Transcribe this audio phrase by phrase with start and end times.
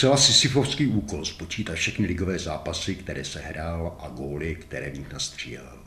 [0.00, 5.12] Docela sisyfovský úkol spočítat všechny ligové zápasy, které se hrál a góly, které v nich
[5.12, 5.78] nastřílel.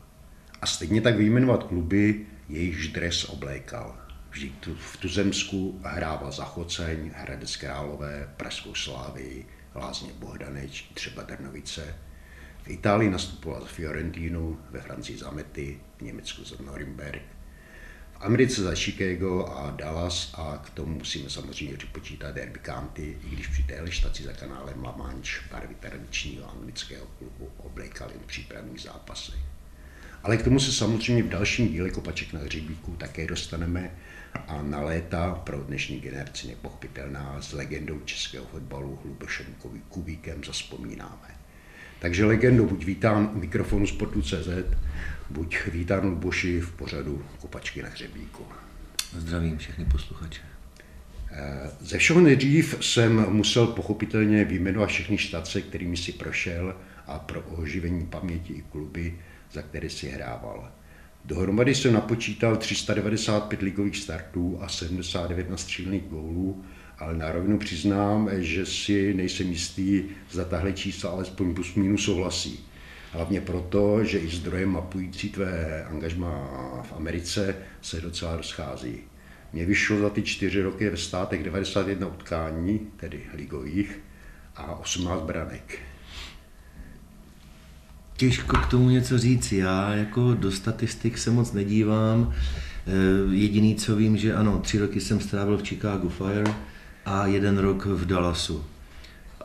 [0.61, 3.97] A stejně tak vyjmenovat kluby, jejichž dres oblékal.
[4.29, 11.95] Vždyť tu, v Tuzemsku hrával za Choceň, Hradec Králové, Pražskou Slávy, Lázně Bohdaneč, třeba Trnovice.
[12.63, 17.21] V Itálii nastupoval za Fiorentinu, ve Francii za Mety, v Německu za Norimberg,
[18.23, 23.47] Americe za Chicago a Dallas a k tomu musíme samozřejmě připočítat Derby County, i když
[23.47, 29.39] při téhle štaci za kanálem La Manche barvy tradičního anglického klubu oblékali v přípravných zápasech.
[30.23, 33.91] Ale k tomu se samozřejmě v dalším díle Kopaček na hřebíku také dostaneme
[34.47, 39.45] a na léta pro dnešní generaci nepochopitelná s legendou českého fotbalu Hlubošem
[39.89, 41.43] Kubíkem zaspomínáme.
[41.99, 44.47] Takže legendou buď vítám u mikrofonu Sportu.cz,
[45.29, 48.43] buď vítán Luboši v pořadu Kopačky na hřebíku.
[49.17, 50.41] Zdravím všechny posluchače.
[51.31, 56.75] Eh, ze všeho nejdřív jsem musel pochopitelně vyjmenovat všechny štace, kterými si prošel
[57.07, 59.15] a pro oživení paměti i kluby,
[59.51, 60.71] za které si hrával.
[61.25, 66.63] Dohromady jsem napočítal 395 ligových startů a 79 nastřílených gólů,
[66.99, 72.59] ale na rovinu přiznám, že si nejsem jistý, za tahle čísla alespoň plus minus souhlasí.
[73.13, 76.29] Hlavně proto, že i zdroje mapující tvé angažma
[76.83, 78.97] v Americe se docela rozchází.
[79.53, 83.99] Mně vyšlo za ty čtyři roky ve státech 91 utkání, tedy ligových,
[84.55, 85.79] a 18 branek.
[88.17, 89.51] Těžko k tomu něco říct.
[89.51, 92.33] Já jako do statistik se moc nedívám.
[92.87, 96.53] Eh, jediný, co vím, že ano, tři roky jsem strávil v Chicago Fire
[97.05, 98.65] a jeden rok v Dallasu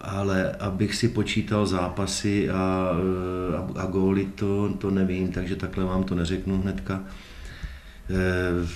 [0.00, 6.04] ale abych si počítal zápasy a, a, a góly, to, to nevím, takže takhle vám
[6.04, 7.04] to neřeknu hnedka.
[8.10, 8.68] E,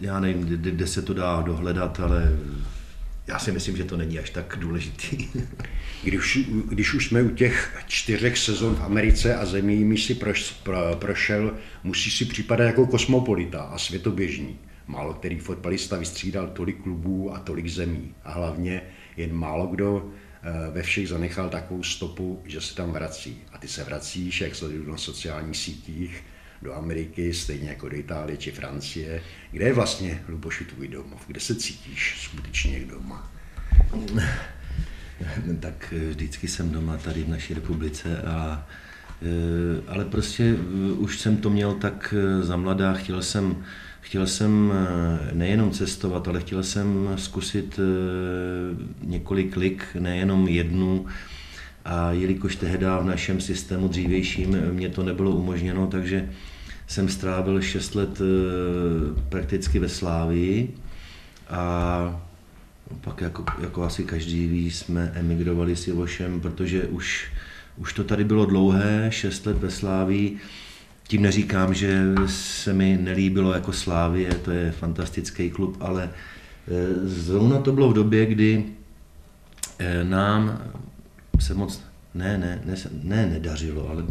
[0.00, 2.32] já nevím, kde se to dá dohledat, ale
[3.26, 5.28] já si myslím, že to není až tak důležitý.
[6.04, 6.38] Když,
[6.68, 11.54] když už jsme u těch čtyřech sezon v Americe a zemí si proš, pro, prošel,
[11.84, 14.58] musí si připadat jako kosmopolita a světoběžný.
[14.86, 18.14] Málo který fotbalista vystřídal tolik klubů a tolik zemí.
[18.24, 18.82] A hlavně
[19.18, 20.10] jen málo kdo
[20.42, 23.38] eh, ve všech zanechal takovou stopu, že se tam vrací.
[23.52, 26.24] A ty se vracíš, jak sleduju na sociálních sítích,
[26.62, 29.22] do Ameriky, stejně jako do Itálie či Francie.
[29.50, 31.26] Kde je vlastně, Luboši, tvůj domov?
[31.26, 33.32] Kde se cítíš skutečně doma?
[35.60, 38.66] tak eh, vždycky jsem doma tady v naší republice a
[39.22, 40.54] eh, ale prostě
[40.98, 43.64] už jsem to měl tak za mladá, chtěl jsem
[44.00, 51.06] Chtěl jsem eh, nejenom cestovat, ale chtěl jsem zkusit eh, několik lik, nejenom jednu.
[51.84, 56.28] A jelikož tehdy v našem systému dřívějším mě to nebylo umožněno, takže
[56.86, 60.74] jsem strávil 6 let eh, prakticky ve Slávii
[61.50, 62.22] a
[63.00, 67.32] pak jako, jako asi každý ví, jsme emigrovali s Ivošem, protože už,
[67.76, 70.38] už to tady bylo dlouhé, 6 let ve Slávii
[71.08, 76.10] tím neříkám, že se mi nelíbilo jako Slávie, to je fantastický klub, ale e,
[77.08, 78.64] zrovna to bylo v době, kdy
[79.78, 80.62] e, nám
[81.38, 81.82] se moc,
[82.14, 84.04] ne, ne, ne, ne nedařilo, ale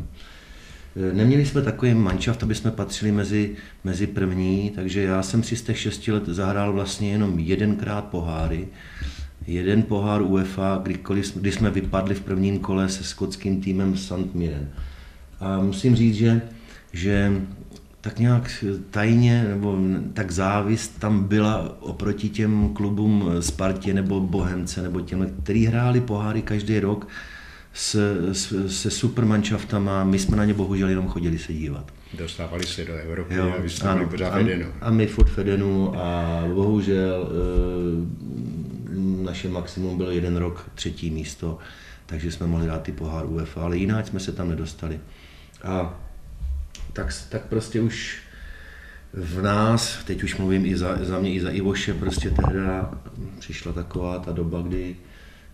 [1.09, 5.55] e, neměli jsme takový manšaft, aby jsme patřili mezi, mezi první, takže já jsem si
[5.55, 8.67] z těch šesti let zahrál vlastně jenom jedenkrát poháry,
[9.47, 14.33] jeden pohár UEFA, kdykoliv, když jsme vypadli v prvním kole se skotským týmem St.
[14.33, 14.69] Mirren.
[15.39, 16.41] A musím říct, že
[16.97, 17.41] že
[18.01, 19.77] tak nějak tajně, nebo
[20.13, 26.41] tak závist tam byla oproti těm klubům Spartě nebo Bohemce, nebo těm, který hráli poháry
[26.41, 27.07] každý rok
[27.73, 28.15] se,
[28.67, 31.91] se supermanšaftama, my jsme na ně bohužel jenom chodili se dívat.
[32.13, 34.65] Dostávali se do Evropy jo, a vy jste ano, pořád a, Edenu.
[34.81, 37.37] A my furt v Edenu a bohužel e,
[39.23, 41.57] naše maximum bylo jeden rok třetí místo,
[42.05, 44.99] takže jsme mohli dát ty pohár UEFA, ale jinak jsme se tam nedostali.
[45.63, 45.99] A
[46.93, 48.17] tak, tak prostě už
[49.13, 52.91] v nás, teď už mluvím i za, za mě, i za Ivoše, prostě tehda
[53.39, 54.95] přišla taková ta doba, kdy,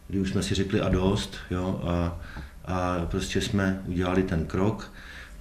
[0.07, 2.21] kdy už jsme si řekli a dost, jo, a,
[2.65, 4.91] a prostě jsme udělali ten krok.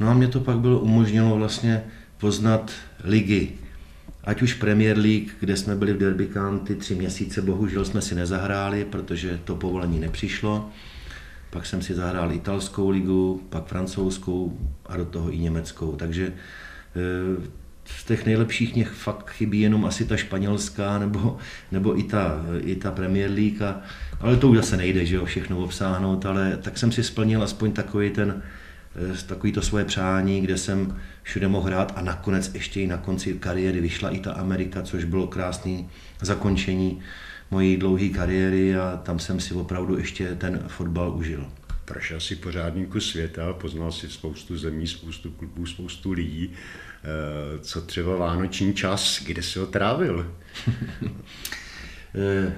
[0.00, 1.85] No a mě to pak bylo umožnilo vlastně
[2.19, 2.73] poznat
[3.05, 3.49] ligy.
[4.25, 8.15] ať už Premier League, kde jsme byli v Derby County tři měsíce, bohužel jsme si
[8.15, 10.71] nezahráli, protože to povolení nepřišlo.
[11.52, 15.96] Pak jsem si zahrál italskou ligu, pak francouzskou a do toho i německou.
[15.96, 16.32] Takže
[16.96, 17.49] eh,
[17.84, 21.37] z těch nejlepších mě fakt chybí jenom asi ta španělská nebo,
[21.72, 23.62] nebo i, ta, i ta Premier League.
[23.62, 23.81] A,
[24.20, 27.72] ale to už zase nejde, že jo, všechno obsáhnout, ale tak jsem si splnil aspoň
[27.72, 28.43] takový ten,
[29.12, 32.96] eh, takový to svoje přání, kde jsem všude mohl hrát a nakonec ještě i na
[32.96, 35.84] konci kariéry vyšla i ta Amerika, což bylo krásné
[36.20, 37.00] zakončení
[37.52, 41.46] mojí dlouhé kariéry a tam jsem si opravdu ještě ten fotbal užil.
[41.84, 46.52] Prošel si pořádníku světa, poznal si spoustu zemí, spoustu klubů, spoustu lidí.
[47.04, 50.32] Eh, co třeba vánoční čas, kde jsi ho trávil?
[52.14, 52.52] Eh,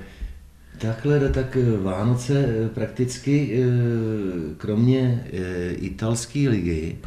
[0.78, 3.62] takhle, tak eh, Vánoce prakticky,
[4.56, 5.24] kromě
[5.70, 6.98] italské ligy,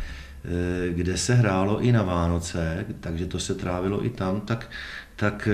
[0.90, 4.70] kde se hrálo i na Vánoce, takže to se trávilo i tam, tak,
[5.18, 5.50] tak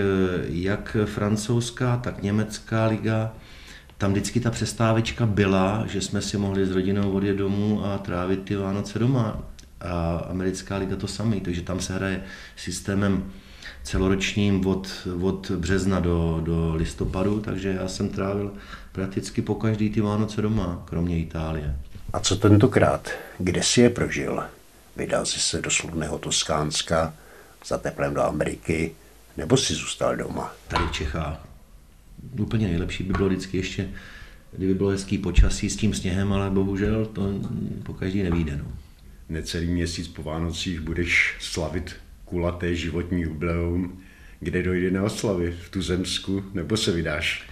[0.47, 3.33] jak francouzská, tak německá liga,
[3.97, 8.43] tam vždycky ta přestávečka byla, že jsme si mohli s rodinou odjet domů a trávit
[8.43, 9.43] ty Vánoce doma
[9.81, 12.23] a americká liga to samý, takže tam se hraje
[12.55, 13.31] systémem
[13.83, 18.51] celoročním od, od března do, do listopadu, takže já jsem trávil
[18.91, 21.75] prakticky po každý ty Vánoce doma, kromě Itálie.
[22.13, 23.11] A co tentokrát?
[23.37, 24.43] Kde si je prožil?
[24.95, 27.13] Vydal jsi se do slunného Toskánska,
[27.65, 28.95] za teplem do Ameriky,
[29.37, 30.53] nebo si zůstal doma?
[30.67, 31.47] Tady v Čechách.
[32.39, 33.89] Úplně nejlepší by bylo vždycky ještě,
[34.51, 37.33] kdyby bylo hezký počasí s tím sněhem, ale bohužel to
[37.83, 38.57] po každý nevíde.
[38.57, 38.65] No
[39.29, 41.95] necelý měsíc po Vánocích budeš slavit
[42.25, 44.01] kulaté životní jubileum,
[44.39, 47.49] kde dojde na oslavy v Tuzemsku, nebo se vydáš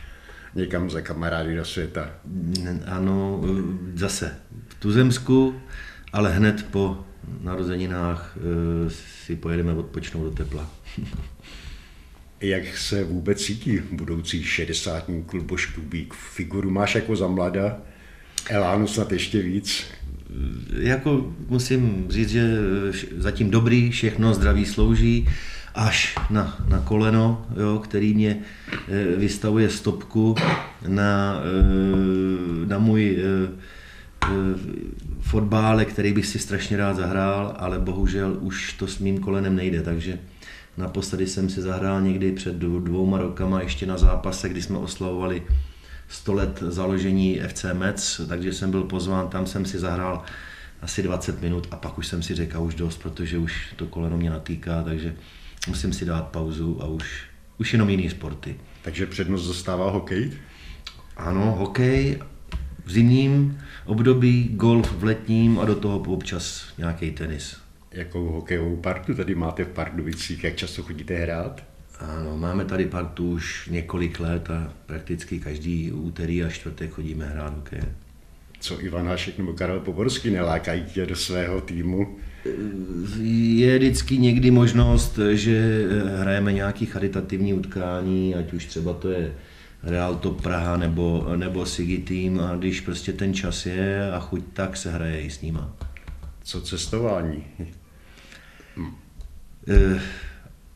[0.55, 2.09] někam za kamarády do světa?
[2.85, 3.41] Ano,
[3.95, 4.37] zase
[4.67, 5.61] v Tuzemsku,
[6.13, 7.05] ale hned po
[7.41, 8.89] narozeninách eh,
[9.25, 10.69] si pojedeme odpočnout do tepla.
[12.41, 16.13] Jak se vůbec cítí budoucí šedesátní kluboš Kubík?
[16.13, 17.81] Figuru máš jako za mlada,
[18.49, 19.85] elánu snad ještě víc
[20.79, 22.57] jako musím říct, že
[23.17, 25.29] zatím dobrý, všechno zdraví slouží,
[25.75, 28.39] až na, na koleno, jo, který mě
[28.87, 30.35] eh, vystavuje stopku
[30.87, 33.71] na, eh, na můj eh,
[35.19, 39.81] fotbále, který bych si strašně rád zahrál, ale bohužel už to s mým kolenem nejde,
[39.81, 40.19] takže
[40.77, 45.43] naposledy jsem si zahrál někdy před dvouma rokama ještě na zápase, kdy jsme oslavovali
[46.07, 50.23] 100 let založení FC Metz, takže jsem byl pozván, tam jsem si zahrál
[50.81, 54.17] asi 20 minut a pak už jsem si řekl, už dost, protože už to koleno
[54.17, 55.15] mě natýká, takže
[55.67, 57.23] musím si dát pauzu a už,
[57.57, 58.55] už jenom jiný sporty.
[58.81, 60.31] Takže přednost zastává hokej?
[61.17, 62.19] Ano, hokej
[62.85, 67.60] v zimním období, golf v letním a do toho občas nějaký tenis.
[67.91, 70.43] Jakou hokejovou partu tady máte v Pardubicích?
[70.43, 71.63] Jak často chodíte hrát?
[71.99, 77.55] Ano, máme tady partu už několik let a prakticky každý úterý a čtvrtek chodíme hrát
[77.55, 77.81] hokej.
[78.59, 82.17] Co Ivan Hašek nebo Karel Poborský nelákají tě do svého týmu?
[83.21, 85.85] Je vždycky někdy možnost, že
[86.17, 89.33] hrajeme nějaký charitativní utkání, ať už třeba to je
[89.83, 94.43] Real Top Praha nebo, nebo Sigi tým a když prostě ten čas je a chuť,
[94.53, 95.75] tak se hraje i s nima.
[96.43, 97.43] Co cestování?
[99.67, 99.99] Hm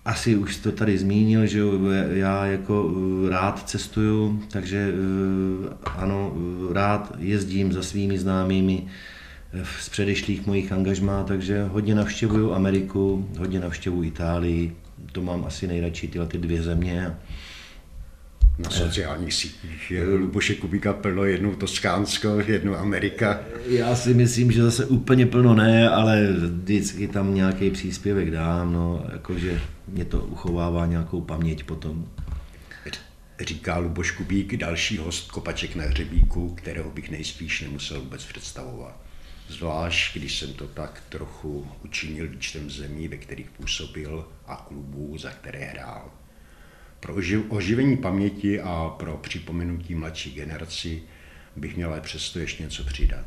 [0.06, 1.62] asi už to tady zmínil, že
[2.10, 2.94] já jako
[3.26, 8.84] eh, rád cestuju, takže eh, ano, eh, rád jezdím za svými známými
[9.80, 14.76] z předešlých mojich angažmá, takže hodně navštěvuju Ameriku, hodně navštěvuju Itálii,
[15.12, 17.16] to mám asi nejradši tyhle ty dvě země
[18.58, 23.40] na sociálních sítích je Luboše Kubíka plno, jednou Toskánsko, jednou Amerika.
[23.68, 29.06] Já si myslím, že zase úplně plno ne, ale vždycky tam nějaký příspěvek dám, no,
[29.12, 32.08] jakože mě to uchovává nějakou paměť potom.
[33.40, 39.02] Říká Luboš Kubík, další host kopaček na hřebíku, kterého bych nejspíš nemusel vůbec představovat.
[39.50, 45.30] Zvlášť, když jsem to tak trochu učinil výčtem zemí, ve kterých působil a klubů, za
[45.30, 46.12] které hrál.
[47.06, 47.16] Pro
[47.50, 51.04] oživení paměti a pro připomenutí mladší generaci
[51.56, 53.26] bych měl ale přesto ještě něco přidat.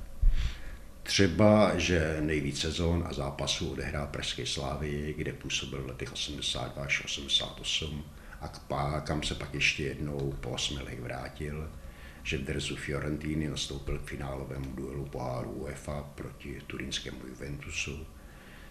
[1.03, 7.05] Třeba, že nejvíc sezón a zápasů odehrál Pražské Slávy, kde působil v letech 82 až
[7.05, 8.05] 88
[8.41, 11.71] a kam se pak ještě jednou po osmi letech vrátil,
[12.23, 18.07] že v Drzu Fiorentiny nastoupil k finálovému duelu poháru UEFA proti turinskému Juventusu,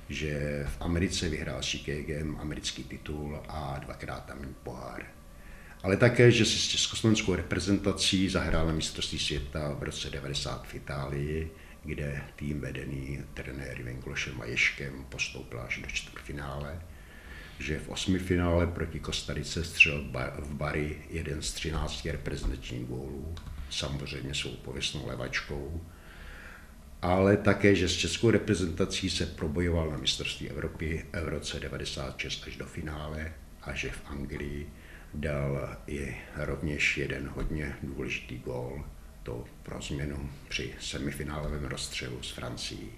[0.09, 5.05] že v Americe vyhrál s Chicagem americký titul a dvakrát tam pohár.
[5.83, 10.75] Ale také, že si s československou reprezentací zahrál na mistrovství světa v roce 90 v
[10.75, 11.51] Itálii,
[11.83, 16.81] kde tým vedený trenéry Venglošem a Ješkem postoupil až do čtvrtfinále,
[17.59, 20.03] že v osmi finále proti Kostarice střel
[20.39, 23.35] v Bari jeden z 13 reprezentačních gólů,
[23.69, 25.81] samozřejmě svou pověstnou levačkou,
[27.01, 32.55] ale také, že s českou reprezentací se probojoval na mistrovství Evropy v roce 96 až
[32.55, 34.69] do finále a že v Anglii
[35.13, 38.83] dal i rovněž jeden hodně důležitý gól,
[39.23, 42.89] to pro změnu při semifinálovém rozstřelu s Francií.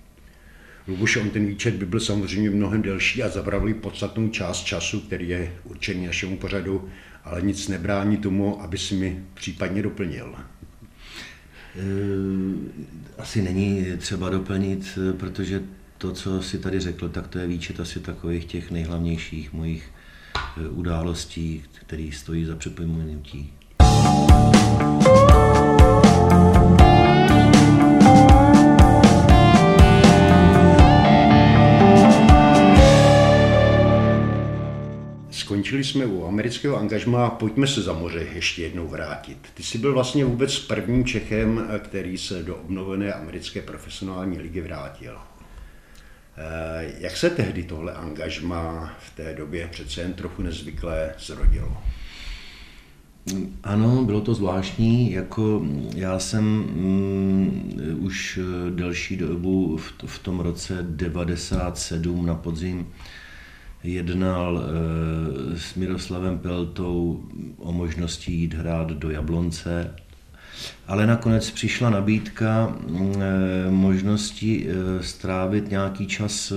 [0.88, 5.30] Lubuš, on ten výčet by byl samozřejmě mnohem delší a zabral podstatnou část času, který
[5.30, 6.90] je určený našemu pořadu,
[7.24, 10.36] ale nic nebrání tomu, aby si mi případně doplnil.
[11.80, 12.82] Eh,
[13.18, 15.64] asi není třeba doplnit, protože
[15.98, 19.90] to, co si tady řekl, tak to je výčet asi takových těch nejhlavnějších mojich
[20.58, 23.54] eh, událostí, který stojí za připomenutí.
[35.50, 39.38] Skončili jsme u amerického angažma, pojďme se za moře ještě jednou vrátit.
[39.54, 45.18] Ty jsi byl vlastně vůbec prvním Čechem, který se do obnovené americké profesionální ligy vrátil.
[46.38, 51.78] Eh, jak se tehdy tohle angažma v té době přece jen trochu nezvyklé zrodilo?
[53.64, 55.66] Ano, bylo to zvláštní, jako
[55.96, 58.40] já jsem mm, už
[58.70, 62.88] delší dobu v, v tom roce 97 na podzim
[63.84, 67.24] jednal eh, s Miroslavem Peltou
[67.58, 69.96] o možnosti jít hrát do Jablonce,
[70.88, 76.54] ale nakonec přišla nabídka eh, možnosti eh, strávit nějaký čas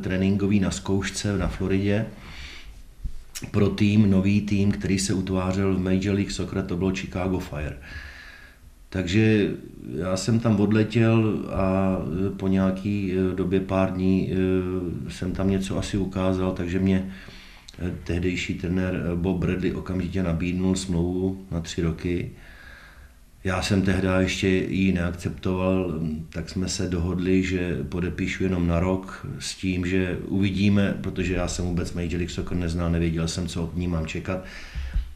[0.00, 2.06] tréninkový na zkoušce na Floridě
[3.50, 7.76] pro tým, nový tým, který se utvářel v Major League Soccer, to bylo Chicago Fire.
[8.92, 9.50] Takže
[9.96, 11.96] já jsem tam odletěl a
[12.36, 14.36] po nějaký e, době pár dní e,
[15.10, 17.12] jsem tam něco asi ukázal, takže mě
[17.78, 22.30] e, tehdejší trenér Bob Bradley okamžitě nabídnul smlouvu na tři roky.
[23.44, 29.26] Já jsem tehdy ještě ji neakceptoval, tak jsme se dohodli, že podepíšu jenom na rok
[29.38, 33.64] s tím, že uvidíme, protože já jsem vůbec Major League Soccer neznal, nevěděl jsem, co
[33.64, 34.44] od ní mám čekat.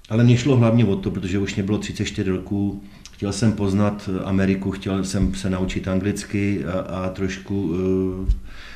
[0.08, 2.82] Ale mě šlo hlavně o to, protože už mě bylo 34 roků,
[3.14, 8.28] chtěl jsem poznat Ameriku, chtěl jsem se naučit anglicky a, a trošku uh,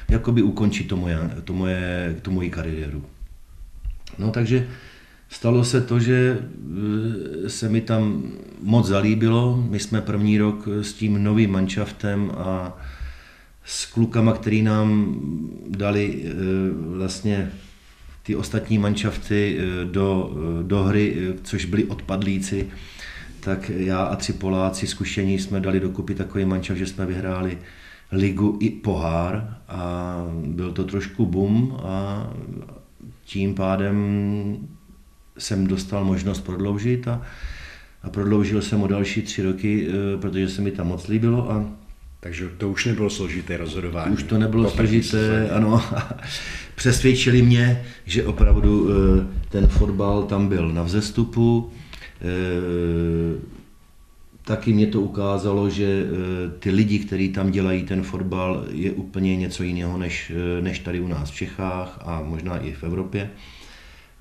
[0.09, 3.05] jakoby ukončit to moje, to moje, tu moji kariéru.
[4.19, 4.69] No takže
[5.29, 8.23] stalo se to, že uh, se mi tam
[8.63, 9.67] moc zalíbilo.
[9.71, 12.79] My jsme první rok s tím novým manšaftem a
[13.65, 15.21] s klukama, který nám
[15.69, 16.25] dali
[16.97, 17.53] vlastně
[18.23, 22.69] ty ostatní manšafty do, do hry, což byli odpadlíci,
[23.49, 27.59] tak já a tři Poláci zkušení jsme dali dokupy takový mančel, že jsme vyhráli
[28.13, 32.27] ligu i pohár a byl to trošku boom a
[33.25, 33.97] tím pádem
[35.39, 37.23] jsem dostal možnost prodloužit a,
[38.03, 41.65] a prodloužil jsem o další tři roky, eh, protože se mi tam moc líbilo a
[42.21, 44.15] takže to už nebylo složité rozhodování.
[44.15, 45.83] Už to nebylo složité, ano.
[46.75, 51.73] Přesvědčili mě, že opravdu eh, ten fotbal tam byl na vzestupu,
[54.49, 59.37] taky mě to ukázalo, že eh, ty lidi, kteří tam dělají ten fotbal, je úplně
[59.37, 63.31] něco jiného než, eh, než tady u nás v Čechách a možná i v Evropě.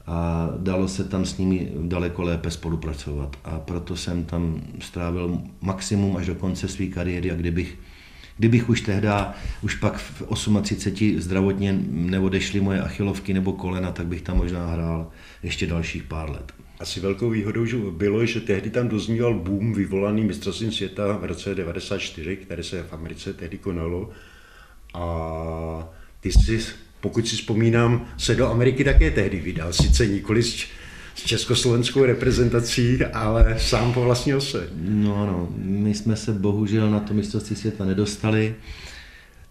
[0.08, 3.36] A dalo se tam s nimi daleko lépe spolupracovat.
[3.44, 7.78] A proto jsem tam strávil maximum až do konce své kariéry a kdybych
[8.40, 9.08] Kdybych už tehdy,
[9.62, 10.24] už pak v
[10.62, 15.10] 38 zdravotně neodešly moje achilovky nebo kolena, tak bych tam možná hrál
[15.44, 16.54] ještě dalších pár let.
[16.80, 21.56] Asi velkou výhodou že bylo, že tehdy tam dozníval boom vyvolaný mistrovstvím světa v roce
[21.56, 24.10] 94, které se v Americe tehdy konalo.
[24.94, 26.60] A ty si,
[27.02, 29.74] pokud si vzpomínám, se do Ameriky také tehdy vydal.
[29.74, 30.66] Sice nikoli s,
[31.16, 34.70] s československou reprezentací, ale sám po vlastní ose.
[34.82, 38.56] No ano, my jsme se bohužel na to mistrovství světa nedostali.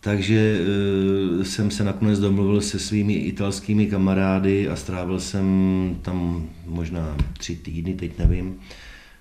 [0.07, 5.47] Takže uh, jsem se nakonec domluvil se svými italskými kamarády a strávil jsem
[6.03, 8.57] tam možná tři týdny, teď nevím.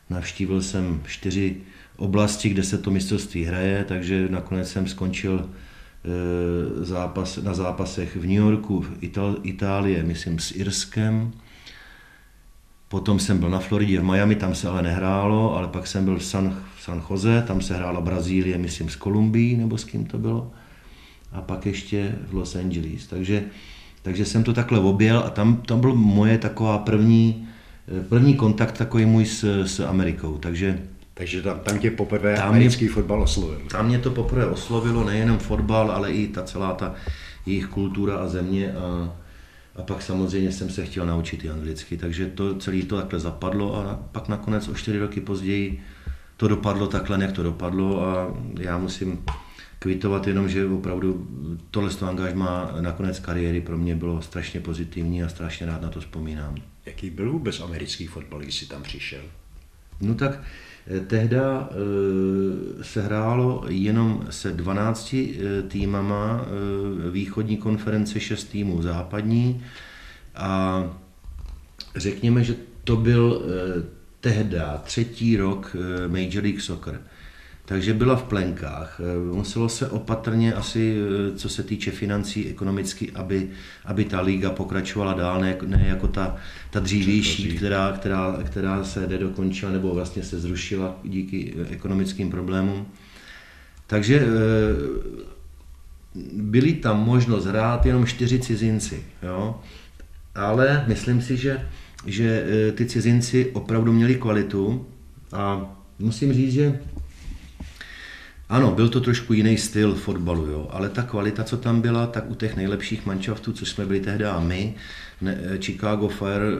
[0.10, 1.56] Navštívil jsem čtyři
[1.98, 8.22] oblasti, kde se to mistrovství hraje, takže nakonec jsem skončil uh, zápas, na zápasech v
[8.22, 11.32] New Yorku, Ital, Itálie, myslím s Irskem.
[12.88, 16.18] Potom jsem byl na Floridě v Miami, tam se ale nehrálo, ale pak jsem byl
[16.18, 20.06] v San, v San Jose, tam se hrála Brazílie, myslím s Kolumbií, nebo s kým
[20.06, 20.52] to bylo
[21.32, 23.08] a pak ještě v Los Angeles.
[23.08, 23.44] Takže,
[24.02, 27.48] takže jsem to takhle objel a tam, tam byl moje taková první,
[28.00, 30.38] eh, první kontakt takový můj s, s Amerikou.
[30.38, 30.80] Takže,
[31.14, 33.62] takže tam, tam tě poprvé tam americký mě, fotbal oslovil.
[33.70, 36.94] Tam mě to poprvé oslovilo, nejenom fotbal, ale i ta celá ta
[37.46, 39.14] jejich kultura a země a,
[39.76, 43.76] a pak samozřejmě jsem se chtěl naučit i anglicky, takže to celé to takhle zapadlo
[43.76, 45.82] a pak nakonec o čtyři roky později
[46.38, 49.24] to dopadlo takhle, jak to dopadlo a já musím
[49.86, 51.28] kvitovat jenom, že opravdu
[51.72, 56.00] tohle to angažma nakonec kariéry pro mě bylo strašně pozitivní a strašně rád na to
[56.00, 56.56] vzpomínám.
[56.86, 59.22] Jaký byl vůbec americký fotbal, když jsi tam přišel?
[60.02, 60.42] No tak
[60.88, 66.46] eh, tehda eh, se hrálo jenom se 12 eh, týmama
[67.12, 69.64] východní konference, 6 týmů západní
[70.36, 70.84] a
[71.96, 73.42] řekněme, že to byl
[74.20, 75.76] tehda třetí rok
[76.08, 77.02] Major League Soccer.
[77.66, 79.02] Takže byla v plenkách.
[79.34, 80.98] Muselo se opatrně asi,
[81.36, 83.50] co se týče financí, ekonomicky, aby,
[83.86, 86.36] aby ta liga pokračovala dál, ne, ne jako ta,
[86.72, 92.86] ta dřívější, která, která, která se nedokončila nebo vlastně se zrušila díky ekonomickým problémům.
[93.88, 94.28] Takže eh,
[96.34, 99.04] byli tam možnost hrát jenom čtyři cizinci.
[99.24, 99.60] Jo?
[100.36, 101.70] Ale myslím si, že,
[102.06, 104.86] že eh, ty cizinci opravdu měli kvalitu
[105.32, 106.80] a musím říct, že
[108.50, 112.32] ano, byl to trošku jiný styl fotbalu, jo, ale ta kvalita, co tam byla, tak
[112.32, 114.76] u těch nejlepších manšaftů, co jsme byli tehdy a my,
[115.22, 116.60] ne, Chicago Fire, eh,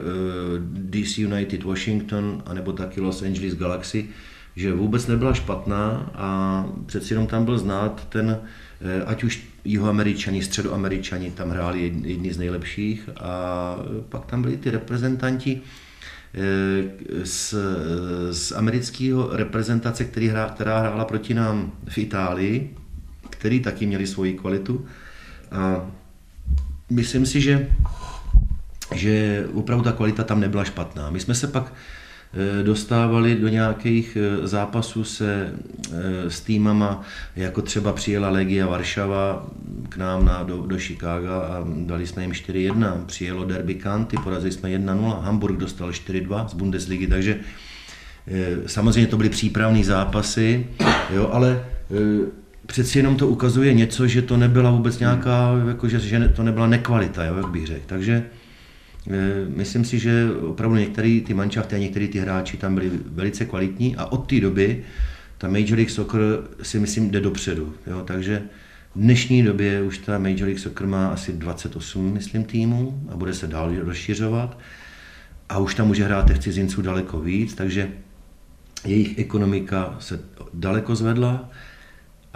[0.60, 4.08] DC United Washington, anebo taky Los Angeles Galaxy,
[4.56, 8.38] že vůbec nebyla špatná a přeci jenom tam byl znát ten,
[8.80, 13.76] eh, ať už jihoameričani, středoameričani tam hráli jedni z nejlepších a
[14.08, 15.62] pak tam byli ty reprezentanti,
[17.24, 17.54] z,
[18.30, 22.76] z amerického reprezentace, který hra, která hrála proti nám v Itálii,
[23.30, 24.86] který taky měli svoji kvalitu.
[25.52, 25.90] A
[26.90, 27.68] myslím si, že,
[28.94, 31.10] že opravdu ta kvalita tam nebyla špatná.
[31.10, 31.72] My jsme se pak
[32.62, 35.52] dostávali do nějakých eh, zápasů se
[35.92, 37.02] eh, s týmama,
[37.36, 39.46] jako třeba přijela Legia Varšava
[39.88, 43.04] k nám na, do, do Chicago a dali jsme jim 4-1.
[43.06, 47.38] Přijelo Derby County, porazili jsme 1-0, Hamburg dostal 4-2 z Bundesligy, takže
[48.66, 50.66] samozřejmě to byly přípravné zápasy,
[51.14, 51.64] jo, ale
[52.66, 56.66] přeci jenom to ukazuje něco, že to nebyla vůbec nějaká, jako, že, že to nebyla
[56.66, 57.82] nekvalita, jo, jak bych řekl.
[57.86, 58.35] Takže Eh,
[59.48, 63.96] myslím si, že opravdu některé ty manšafty a některé ty hráči tam byli velice kvalitní
[63.96, 64.84] a od té doby
[65.38, 66.20] ta Major League Soccer
[66.62, 67.74] si myslím jde dopředu.
[67.86, 68.02] Jo?
[68.04, 68.42] Takže
[68.94, 73.34] v dnešní době už ta Major League Soccer má asi 28, myslím, týmů a bude
[73.34, 74.58] se dál rozšiřovat.
[75.48, 77.90] A už tam může hrát těch cizinců daleko víc, takže
[78.84, 80.20] jejich ekonomika se
[80.54, 81.50] daleko zvedla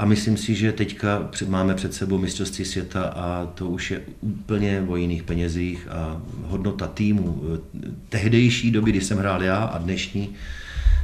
[0.01, 4.85] a myslím si, že teďka máme před sebou mistrovství světa a to už je úplně
[4.89, 7.43] o jiných penězích a hodnota týmu
[8.09, 10.35] tehdejší doby, kdy jsem hrál já a dnešní,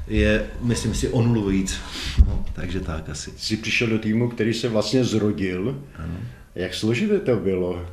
[0.08, 1.80] je, myslím si, o nulu víc.
[2.26, 3.32] No, takže tak asi.
[3.36, 5.82] Jsi přišel do týmu, který se vlastně zrodil.
[5.94, 6.14] Ano.
[6.54, 7.86] Jak složité to bylo?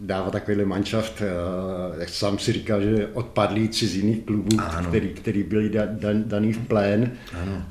[0.00, 4.88] Dává takovýhle manšaft, eh, jak sám si říkal, že odpadlíci z jiných klubů, ano.
[4.88, 7.12] který, který byli da, da, daný v plén.
[7.42, 7.66] Ano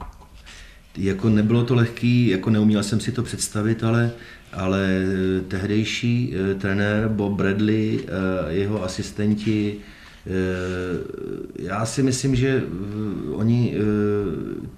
[0.97, 4.11] jako nebylo to lehký, jako neuměl jsem si to představit, ale,
[4.53, 9.75] ale eh, tehdejší eh, trenér Bob Bradley, eh, jeho asistenti,
[11.59, 12.63] já si myslím, že
[13.31, 13.73] oni,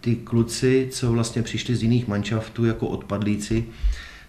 [0.02, 3.66] ty kluci, co vlastně přišli z jiných manšaftů jako odpadlíci,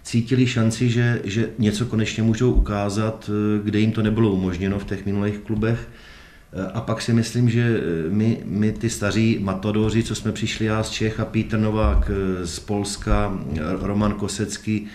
[0.02, 3.30] cítili šanci, že, že něco konečně můžou ukázat,
[3.64, 5.88] kde jim to nebylo umožněno v těch minulých klubech
[6.74, 10.82] a pak si myslím, že eh, my, my ty staří matadoři, co jsme přišli já
[10.82, 13.38] z Čech a Pítr Novák eh, z Polska,
[13.80, 14.86] Roman Kosecký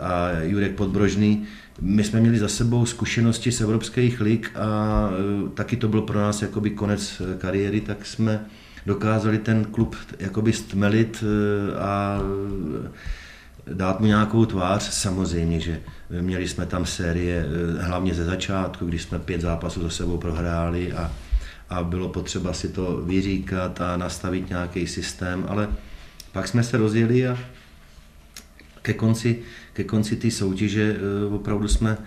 [0.00, 1.44] a Jurek Podbrožný,
[1.80, 5.10] my jsme měli za sebou zkušenosti z evropských lig a
[5.54, 8.44] taky to byl pro nás jakoby konec kariéry, tak jsme
[8.86, 11.24] dokázali ten klub jakoby stmelit
[11.78, 12.20] a
[13.66, 14.82] dát mu nějakou tvář.
[14.82, 15.80] Samozřejmě, že
[16.20, 20.92] měli jsme tam série, eh, hlavně ze začátku, když jsme pět zápasů za sebou prohráli
[20.92, 21.12] a,
[21.68, 25.68] a bylo potřeba si to vyříkat a nastavit nějaký systém, ale
[26.32, 27.38] pak jsme se rozjeli a
[28.82, 31.98] ke konci, ke konci té soutěže eh, opravdu jsme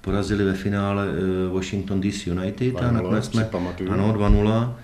[0.00, 3.48] porazili ve finále eh, Washington DC United a nakonec jsme,
[3.90, 4.74] ano, 2-0,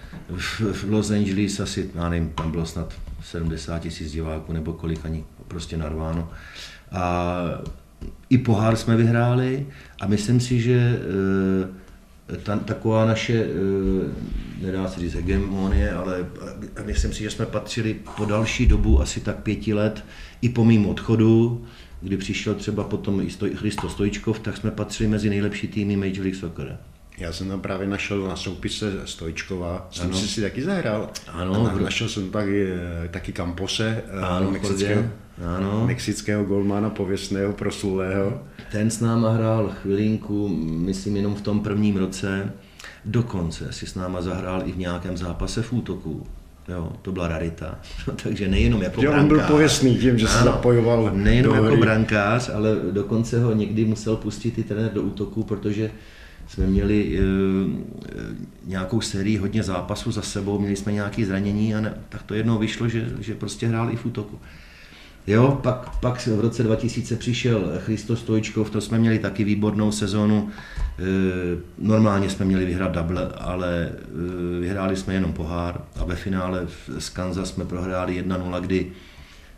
[0.72, 5.24] v Los Angeles asi, já nevím, tam bylo snad 70 tisíc diváků nebo kolik ani
[5.50, 6.30] prostě narváno.
[6.92, 7.34] A
[8.30, 9.66] i pohár jsme vyhráli
[10.00, 11.00] a myslím si, že
[12.32, 16.26] eh, ta, taková naše, eh, nedá se říct hegemonie, ale
[16.84, 20.04] myslím si, že jsme patřili po další dobu, asi tak pěti let,
[20.42, 21.64] i po mým odchodu,
[22.00, 26.20] kdy přišel třeba potom i Stoj, Christo Stojčkov, tak jsme patřili mezi nejlepší týmy Major
[26.20, 26.78] League Soccer.
[27.18, 31.10] Já jsem tam právě našel na soupise Stojčkova, jsem si si taky zahrál.
[31.28, 31.70] Ano.
[31.70, 35.04] A našel jsem taky, eh, taky Campose, eh, ano, mexického,
[35.56, 35.86] ano.
[35.86, 38.42] mexického golmana pověstného, proslulého.
[38.72, 42.52] Ten s náma hrál chvilinku, myslím jenom v tom prvním roce.
[43.04, 46.26] Dokonce si s náma zahrál i v nějakém zápase v útoku.
[46.68, 47.78] Jo, to byla rarita.
[48.22, 49.22] Takže nejenom jako že brankář.
[49.22, 53.84] on byl pověstný tím, že se zapojoval Nejenom do jako brankář, ale dokonce ho někdy
[53.84, 55.90] musel pustit i trenér do útoku, protože
[56.48, 57.22] jsme měli e,
[58.66, 62.58] nějakou sérii hodně zápasů za sebou, měli jsme nějaké zranění a ne, tak to jednou
[62.58, 64.38] vyšlo, že, že prostě hrál i v útoku.
[65.26, 70.48] Jo, pak, pak v roce 2000 přišel Christo Stojčkov, to jsme měli taky výbornou sezónu.
[70.98, 71.02] E,
[71.78, 76.66] normálně jsme měli vyhrát double, ale e, vyhráli jsme jenom pohár a ve finále
[76.98, 78.92] z Kansas jsme prohráli 1-0, kdy,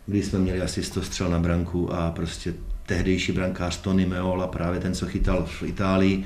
[0.05, 2.53] kdy jsme měli asi 100 střel na branku a prostě
[2.85, 6.23] tehdejší brankář Tony Meola, právě ten, co chytal v Itálii,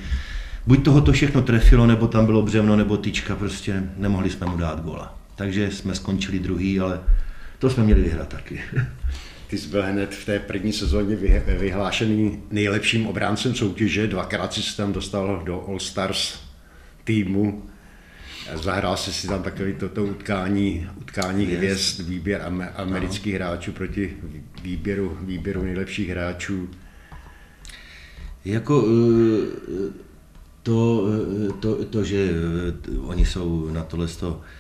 [0.68, 4.58] buď toho to všechno trefilo, nebo tam bylo břevno, nebo tyčka, prostě nemohli jsme mu
[4.58, 5.18] dát gola.
[5.36, 7.00] Takže jsme skončili druhý, ale
[7.60, 8.60] to jsme měli vyhrát taky.
[9.48, 14.94] Ty jsi byl hned v té první sezóně vyhlášený nejlepším obráncem soutěže, dvakrát jsi tam
[14.94, 16.40] dostal do All Stars
[17.04, 17.64] týmu.
[18.54, 21.58] Zahrál jsi si tam takový toto utkání, utkání yes.
[21.58, 22.42] hvězd, výběr
[22.76, 23.40] amerických no.
[23.40, 24.18] hráčů proti
[24.62, 26.70] výběru, výběru nejlepších hráčů.
[28.46, 30.08] Jako eh,
[30.64, 31.08] to,
[31.50, 34.57] eh, to, to, že eh, oni jsou na tohle Eh,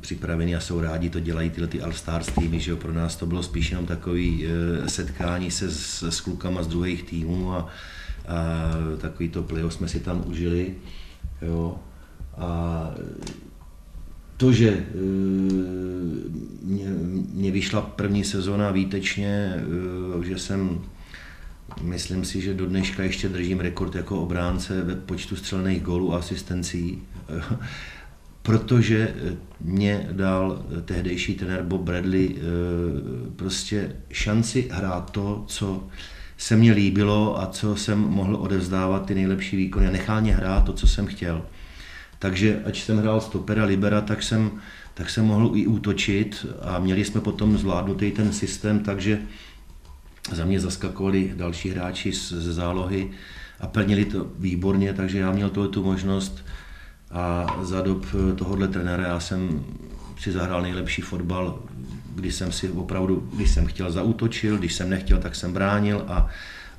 [0.00, 3.26] připraveni a jsou rádi, to dělají tyhle ty All-Stars týmy, že jo, pro nás to
[3.26, 7.68] bylo spíš jenom takový eh, setkání se s, s klukama z druhých týmů a,
[8.28, 8.70] a
[9.00, 10.74] takový to playoff jsme si tam užili,
[11.42, 11.78] jo,
[12.36, 12.90] a
[14.36, 14.84] to, že eh,
[16.62, 16.86] mě,
[17.32, 19.64] mě vyšla první sezóna výtečně,
[20.22, 20.80] že jsem
[21.82, 26.18] Myslím si, že do dneška ještě držím rekord jako obránce ve počtu střelených gólů a
[26.18, 27.02] asistencí
[28.46, 32.40] protože eh, mě dal eh, tehdejší trenér Bob Bradley eh,
[33.36, 35.84] prostě šanci hrát to, co
[36.38, 40.64] se mně líbilo a co jsem mohl odevzdávat ty nejlepší výkony a nechal mě hrát
[40.64, 41.42] to, co jsem chtěl.
[42.18, 44.50] Takže ať jsem hrál stopera, libera, tak jsem,
[44.94, 49.18] tak jsem mohl i útočit a měli jsme potom zvládnutý ten systém, takže
[50.32, 53.10] za mě zaskakovali další hráči ze zálohy
[53.60, 56.44] a plnili to výborně, takže já měl tu možnost
[57.10, 59.64] a za dob tohohle trenéra já jsem
[60.18, 61.58] si zahrál nejlepší fotbal,
[62.14, 66.28] když jsem si opravdu, když jsem chtěl, zautočil, když jsem nechtěl, tak jsem bránil a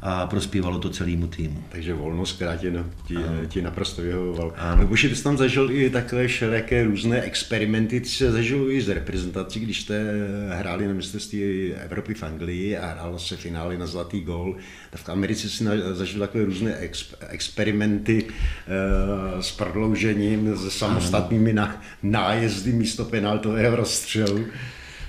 [0.02, 1.64] a prospívalo to celému týmu.
[1.70, 2.72] Takže volnost, která ti,
[3.08, 3.16] ti,
[3.48, 4.54] ti naprosto vyhovoval.
[4.86, 8.90] Boši, ty jsi tam zažil i takové všelijaké různé experimenty, ty jsi zažil i z
[8.90, 10.14] reprezentací, když jste
[10.50, 14.56] hráli na mistrovství Evropy v Anglii a hrálo se finále na zlatý gol.
[14.90, 21.82] Tak v Americe si zažil takové různé ex, experimenty uh, s prodloužením, se samostatnými na,
[22.04, 24.46] nájezdy místo penaltového rozstřelu.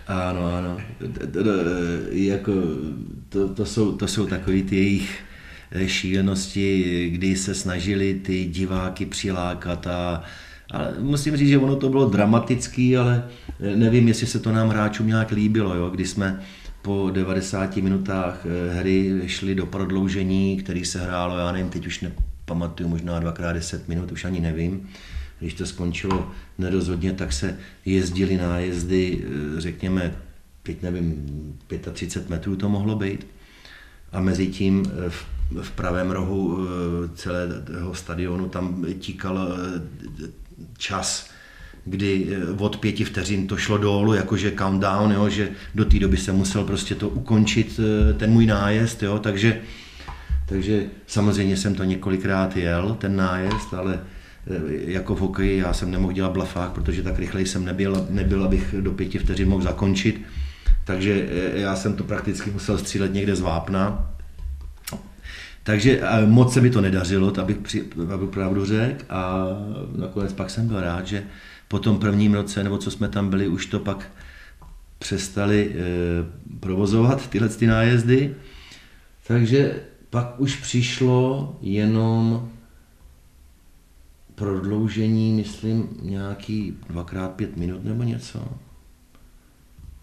[0.08, 0.76] Ano, ano.
[2.10, 2.52] Jako,
[3.28, 5.20] to, to, jsou, to jsou takové ty jejich
[5.70, 10.22] eh, šílenosti, kdy se snažili ty diváky přilákat a,
[10.70, 13.24] ale musím říct, že ono to bylo dramatický, ale
[13.76, 15.90] nevím, jestli se to nám hráčům nějak líbilo, jo?
[15.90, 16.40] když jsme
[16.82, 22.00] po 90 minutách eh, hry šli do prodloužení, který se hrálo, já nevím, teď už
[22.00, 24.88] nepamatuju, možná dvakrát 10 minut, už ani nevím
[25.40, 30.14] když to skončilo nerozhodně, tak se jezdili nájezdy, eh, řekněme,
[30.62, 31.26] teď nevím,
[31.92, 33.26] 35 metrů to mohlo být.
[34.12, 35.26] A mezi tím eh, v,
[35.62, 39.58] v pravém rohu eh, celého stadionu tam tíkal
[40.78, 41.30] čas,
[41.84, 46.32] kdy od pěti vteřin to šlo dolů, jakože countdown, jo, že do té doby se
[46.32, 47.80] musel prostě to ukončit,
[48.16, 49.60] ten můj nájezd, jo, takže,
[50.46, 54.00] takže samozřejmě jsem to několikrát jel, ten nájezd, ale
[54.70, 58.74] jako v hokeji já jsem nemohl dělat blafák, protože tak rychleji jsem nebyl, nebyl abych
[58.80, 60.22] do pěti vteřin mohl zakončit.
[60.84, 64.10] Takže eh, já jsem to prakticky musel střílet někde z vápna.
[65.62, 67.84] Takže eh, moc se mi to nedařilo, abych, při,
[68.14, 69.04] abych pravdu řekl.
[69.10, 69.46] A
[69.96, 71.22] nakonec pak jsem byl rád, že
[71.68, 74.10] po tom prvním roce, nebo co jsme tam byli, už to pak
[74.98, 75.74] přestali e,
[76.60, 78.34] provozovat tyhle ty nájezdy.
[79.26, 79.74] Takže
[80.10, 82.48] pak už přišlo jenom
[84.38, 88.44] prodloužení, myslím, nějaký dvakrát pět minut nebo něco.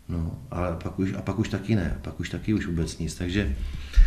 [0.10, 3.15] No, ale pak už, a pak už taky ne, pak už taky už vůbec nic,
[3.15, 3.56] takže...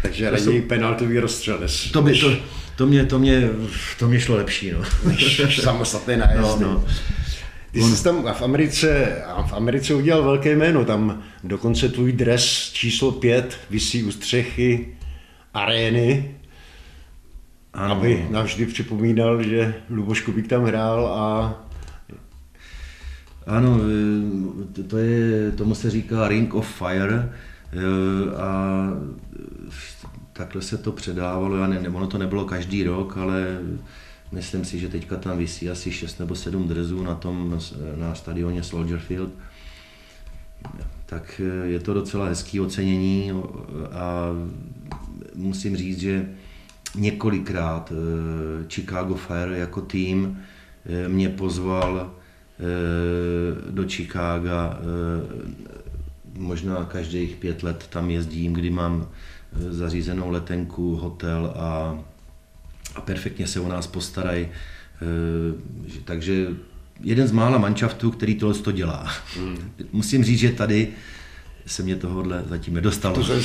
[0.02, 0.68] Takže raději jsou...
[0.68, 1.60] penaltový rozstřel.
[1.92, 2.36] To, by, to,
[2.76, 3.50] to, mě, to, mě,
[3.98, 4.82] to mě šlo lepší, no.
[5.62, 6.64] samostatné nájezdy.
[6.64, 6.84] No, no.
[7.72, 13.12] Ty jsi tam v Americe, v Americe udělal velké jméno, tam dokonce tvůj dres číslo
[13.12, 14.88] pět visí u střechy
[15.54, 16.34] arény
[17.78, 17.94] ano.
[17.94, 21.54] aby navždy připomínal, že Luboš Kubík tam hrál a
[23.46, 23.78] ano,
[24.88, 27.32] to je, tomu se říká Ring of Fire
[28.36, 28.88] a
[30.32, 33.58] takhle se to předávalo, já ne, ono to nebylo každý rok, ale
[34.32, 37.60] myslím si, že teďka tam vysí asi 6 nebo 7 drezů na tom,
[37.96, 39.30] na stadioně Soldier Field.
[41.06, 43.32] Tak je to docela hezký ocenění
[43.92, 44.28] a
[45.34, 46.28] musím říct, že
[46.94, 50.40] několikrát eh, Chicago Fire jako tým
[50.86, 52.14] eh, mě pozval
[52.60, 54.78] eh, do Chicaga.
[56.38, 59.08] Možná každých pět let tam jezdím, kdy mám
[59.70, 61.98] zařízenou letenku, hotel a,
[62.94, 64.48] a perfektně se o nás postarají.
[66.04, 66.46] Takže
[67.00, 69.10] jeden z mála manšaftů, který tohle to dělá.
[69.40, 69.70] Mm.
[69.92, 70.88] Musím říct, že tady
[71.68, 73.14] se mě tohohle zatím nedostalo.
[73.14, 73.36] To jsem,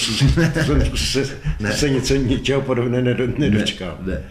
[0.53, 1.73] to jsem se, ne.
[1.73, 3.01] se něco, ničeho podobného
[3.37, 3.97] nedočkal.
[4.01, 4.23] Ne, ne.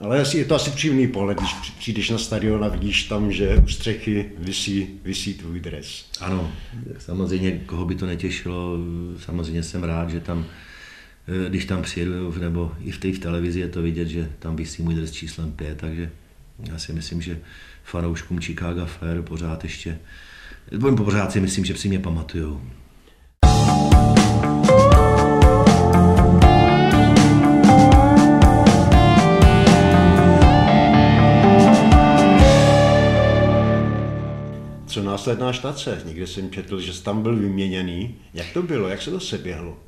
[0.00, 3.68] Ale je to asi příjemný pohled, když přijdeš na stadion a vidíš tam, že u
[3.68, 6.06] střechy visí, visí tvůj dres.
[6.20, 6.52] Ano,
[6.98, 8.78] samozřejmě, koho by to netěšilo,
[9.18, 10.46] samozřejmě jsem rád, že tam,
[11.46, 14.56] eh, když tam přijedu, nebo i v té v televizi je to vidět, že tam
[14.56, 16.10] visí můj dres číslem 5, takže
[16.70, 17.38] já si myslím, že
[17.84, 19.98] fanouškům Chicago Fair pořád ještě
[20.96, 22.60] Pořád si myslím, že si mě pamatujou.
[34.86, 36.02] Co následná štace?
[36.06, 38.14] Někde jsem četl, že jsi tam byl vyměněný.
[38.34, 38.88] Jak to bylo?
[38.88, 39.78] Jak se to seběhlo?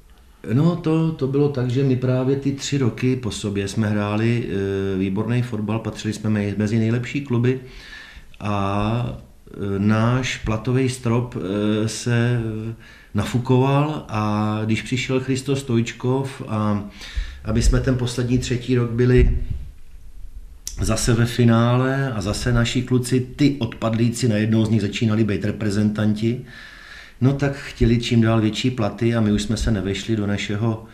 [0.52, 4.48] No, to, to bylo tak, že my právě ty tři roky po sobě jsme hráli
[4.48, 7.60] e, výborný fotbal, patřili jsme mezi nejlepší kluby
[8.40, 9.18] a
[9.78, 12.40] náš platový strop eh, se
[13.14, 16.84] nafukoval a když přišel Christo Stojčkov a
[17.44, 19.38] aby jsme ten poslední třetí rok byli
[20.80, 26.40] zase ve finále a zase naši kluci, ty odpadlíci, najednou z nich začínali být reprezentanti,
[27.20, 30.84] no tak chtěli čím dál větší platy a my už jsme se nevešli do našeho,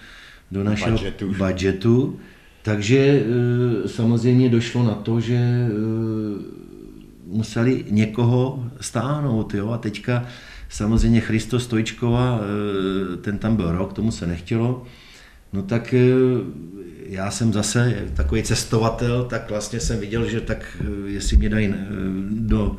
[0.50, 1.34] do našeho budgetu.
[1.38, 2.20] budgetu.
[2.62, 6.64] Takže eh, samozřejmě došlo na to, že eh,
[7.26, 9.54] museli někoho stáhnout.
[9.54, 9.70] Jo?
[9.70, 10.26] A teďka
[10.68, 14.84] samozřejmě Christo Stojčkova, eh, ten tam byl rok, tomu se nechtělo.
[15.52, 15.98] No tak eh,
[17.06, 21.74] já jsem zase takový cestovatel, tak vlastně jsem viděl, že tak eh, jestli mě dají
[22.30, 22.76] do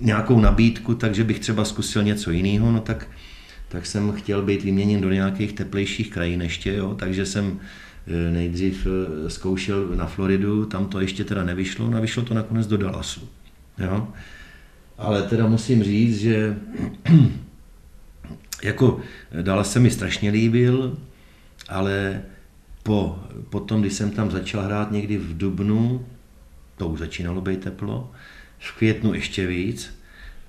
[0.00, 3.06] nějakou nabídku, takže bych třeba zkusil něco jiného, no tak,
[3.68, 6.94] tak jsem chtěl být vyměněn do nějakých teplejších krajin ještě, jo?
[6.94, 7.60] takže jsem
[8.32, 8.86] nejdřív
[9.28, 13.28] zkoušel na Floridu, tam to ještě teda nevyšlo, no vyšlo to nakonec do Dallasu.
[13.78, 14.08] Jo?
[14.98, 16.56] Ale teda musím říct, že
[18.62, 19.00] jako
[19.42, 20.98] dále se mi strašně líbil,
[21.68, 22.22] ale
[22.82, 23.18] po,
[23.50, 26.06] potom, když jsem tam začal hrát někdy v Dubnu,
[26.76, 28.10] to už začínalo být teplo,
[28.58, 29.98] v květnu ještě víc,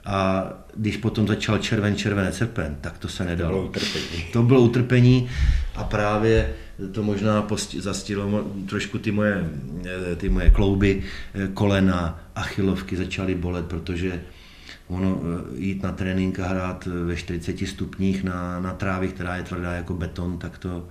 [0.05, 3.51] a když potom začal červen, červené srpen, tak to se nedalo.
[3.51, 4.23] To bylo utrpení.
[4.33, 5.29] To bylo utrpení
[5.75, 6.53] a právě
[6.91, 7.47] to možná
[7.79, 9.49] zastilo trošku ty moje,
[10.17, 11.03] ty moje klouby,
[11.53, 14.21] kolena, achilovky začaly bolet, protože
[14.89, 19.43] ono eh, jít na trénink a hrát ve 40 stupních na, na trávě, která je
[19.43, 20.87] tvrdá jako beton, tak to,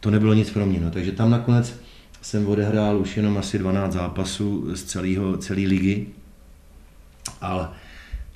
[0.00, 0.80] to nebylo nic pro mě.
[0.80, 0.90] No.
[0.90, 1.80] Takže tam nakonec
[2.22, 6.06] jsem odehrál už jenom asi 12 zápasů z celého, celé ligy.
[7.40, 7.68] Ale,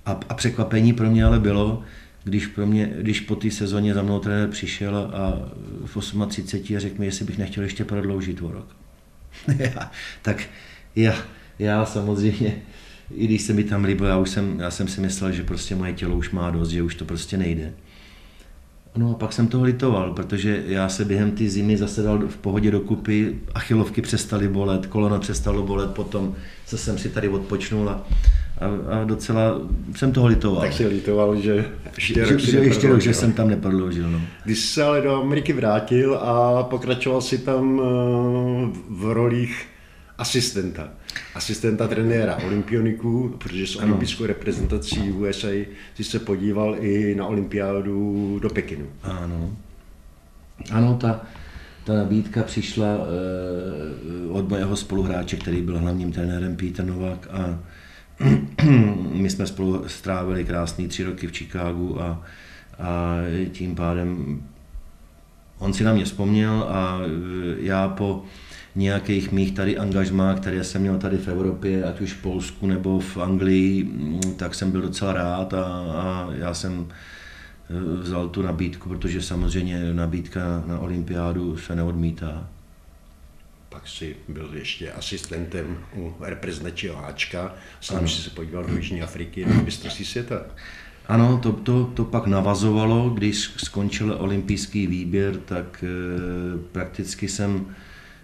[0.07, 1.83] a, a překvapení pro mě ale bylo,
[2.25, 5.33] když, pro mě, když po té sezóně za mnou trenér přišel a
[5.87, 8.77] v 38 a řekl mi, jestli bych nechtěl ještě prodloužit o rok.
[10.23, 10.42] tak
[10.97, 11.14] já,
[11.59, 12.62] já samozřejmě,
[13.14, 15.75] i když se mi tam líbilo, já, už jsem, já jsem si myslel, že prostě
[15.75, 17.73] moje tělo už má dost, že už to prostě nejde.
[18.97, 22.37] No a pak jsem toho litoval, protože já se během té zimy zase dal v
[22.37, 26.35] pohodě dokupy, achilovky přestaly bolet, kolona přestalo bolet, potom
[26.66, 28.07] se jsem si tady odpočnul a
[28.61, 29.61] a, a docela
[29.97, 30.62] jsem toho litoval.
[30.62, 31.65] Tak si litoval, že
[31.97, 34.11] ještě rok, že, ještě rok, že jsem tam neprodloužil.
[34.11, 34.21] No.
[34.45, 39.67] Když se ale do Ameriky vrátil a pokračoval si tam eh, v rolích
[40.19, 40.88] asistenta.
[41.35, 45.49] Asistenta trenéra olympioniků, protože s olympijskou reprezentací USA
[45.95, 48.87] jsi se podíval i na olympiádu do Pekinu.
[49.03, 49.57] Ano.
[50.71, 51.21] Ano, ta,
[51.85, 57.59] ta nabídka přišla uh, od mého spoluhráče, který byl hlavním trenérem Peter Novak a
[59.12, 62.22] My jsme spolu strávili krásný tři roky v Chicagu a,
[62.78, 63.16] a
[63.52, 64.42] tím pádem
[65.62, 66.98] on si na mě vzpomněl a
[67.58, 68.24] já po
[68.74, 73.00] nějakých mých tady angažmá, které jsem měl tady v Evropě, ať už v Polsku nebo
[73.00, 73.90] v Anglii,
[74.37, 75.64] tak jsem byl docela rád a,
[75.96, 82.48] a já jsem eh, vzal tu nabídku, protože samozřejmě nabídka na olympiádu se neodmítá.
[83.72, 89.46] Pak si byl ještě asistentem u reprezentačního Háčka, sám si se podíval do Jižní Afriky
[89.46, 90.42] na mistrovství světa.
[91.06, 95.88] Ano, to, to, to pak navazovalo, když skončil olympijský výběr, tak e,
[96.72, 97.66] prakticky jsem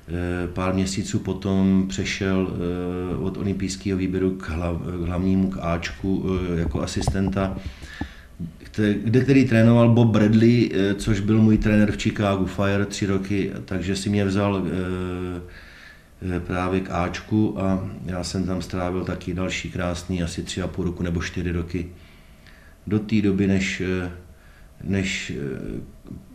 [0.08, 6.24] e, pár měsíců potom přešel e, od olympijského výběru k, hlav, k hlavnímu k Ačku
[6.56, 7.56] e, jako asistenta,
[9.05, 13.53] kde který trénoval Bob Bradley, e, což byl můj trenér v Chicago Fire tři roky,
[13.64, 19.35] takže si mě vzal e, e, právě k Ačku a já jsem tam strávil taky
[19.35, 21.88] další krásný asi tři a půl roku nebo čtyři roky
[22.88, 24.11] do té doby, než, eh,
[24.85, 25.81] než eh,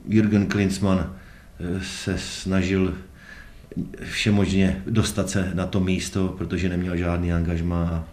[0.07, 2.93] Jürgen Klinsmann eh, se snažil
[4.03, 7.89] všemožně dostat se na to místo, protože neměl žádný angažmá.
[7.89, 8.12] A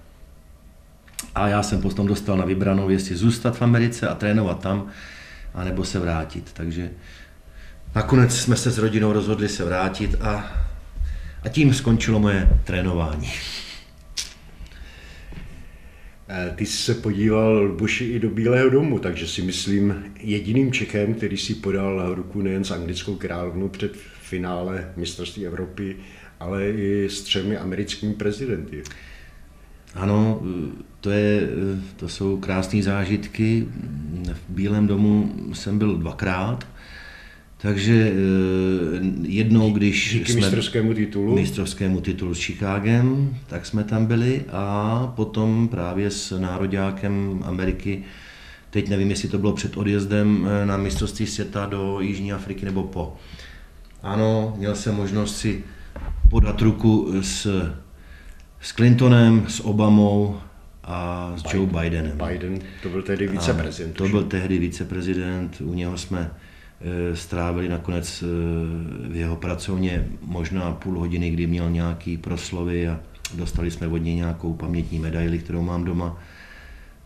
[1.49, 4.87] já jsem potom dostal na vybranou, jestli zůstat v Americe a trénovat tam,
[5.55, 6.51] anebo se vrátit.
[6.53, 6.91] Takže
[7.95, 10.53] nakonec jsme se s rodinou rozhodli se vrátit a,
[11.43, 13.29] a tím skončilo moje trénování.
[16.33, 21.15] Eh, ty jsi se podíval, Buši, i do Bílého domu, takže si myslím jediným Čechem,
[21.15, 25.97] který si podal ruku nejen s anglickou královnou před finále mistrovství Evropy,
[26.41, 28.83] ale i s třemi americkými prezidenty.
[29.95, 30.43] Ano,
[31.01, 31.49] to, je,
[31.97, 33.67] to jsou krásné zážitky.
[34.33, 36.67] V Bílém domu jsem byl dvakrát.
[37.63, 38.17] Takže eh,
[39.23, 41.35] jednou, když Díky jsme mistrovskému titulu.
[41.35, 48.03] mistrovskému titulu s Chicagem, tak jsme tam byli a potom právě s nároďákem Ameriky,
[48.71, 52.83] teď nevím, jestli to bylo před odjezdem eh, na mistrovství světa do Jižní Afriky nebo
[52.83, 53.17] po.
[54.03, 55.65] Ano, měl jsem možnost si
[56.31, 57.47] podat ruku s,
[58.61, 60.37] s Clintonem, s Obamou
[60.91, 62.19] a s Biden, Joe Bidenem.
[62.29, 63.97] Biden, to byl tehdy viceprezident.
[63.97, 66.31] To byl tehdy viceprezident, u něho jsme
[66.83, 68.27] Eh, strávili nakonec eh,
[69.09, 73.01] v jeho pracovně možná půl hodiny, kdy měl nějaký proslovy a
[73.35, 76.19] dostali jsme od něj nějakou pamětní medaili, kterou mám doma.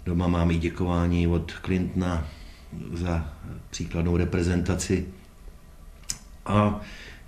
[0.07, 2.29] Doma mám i děkování od Clintona
[2.93, 3.33] za
[3.71, 5.07] příkladnou reprezentaci.
[6.47, 6.81] A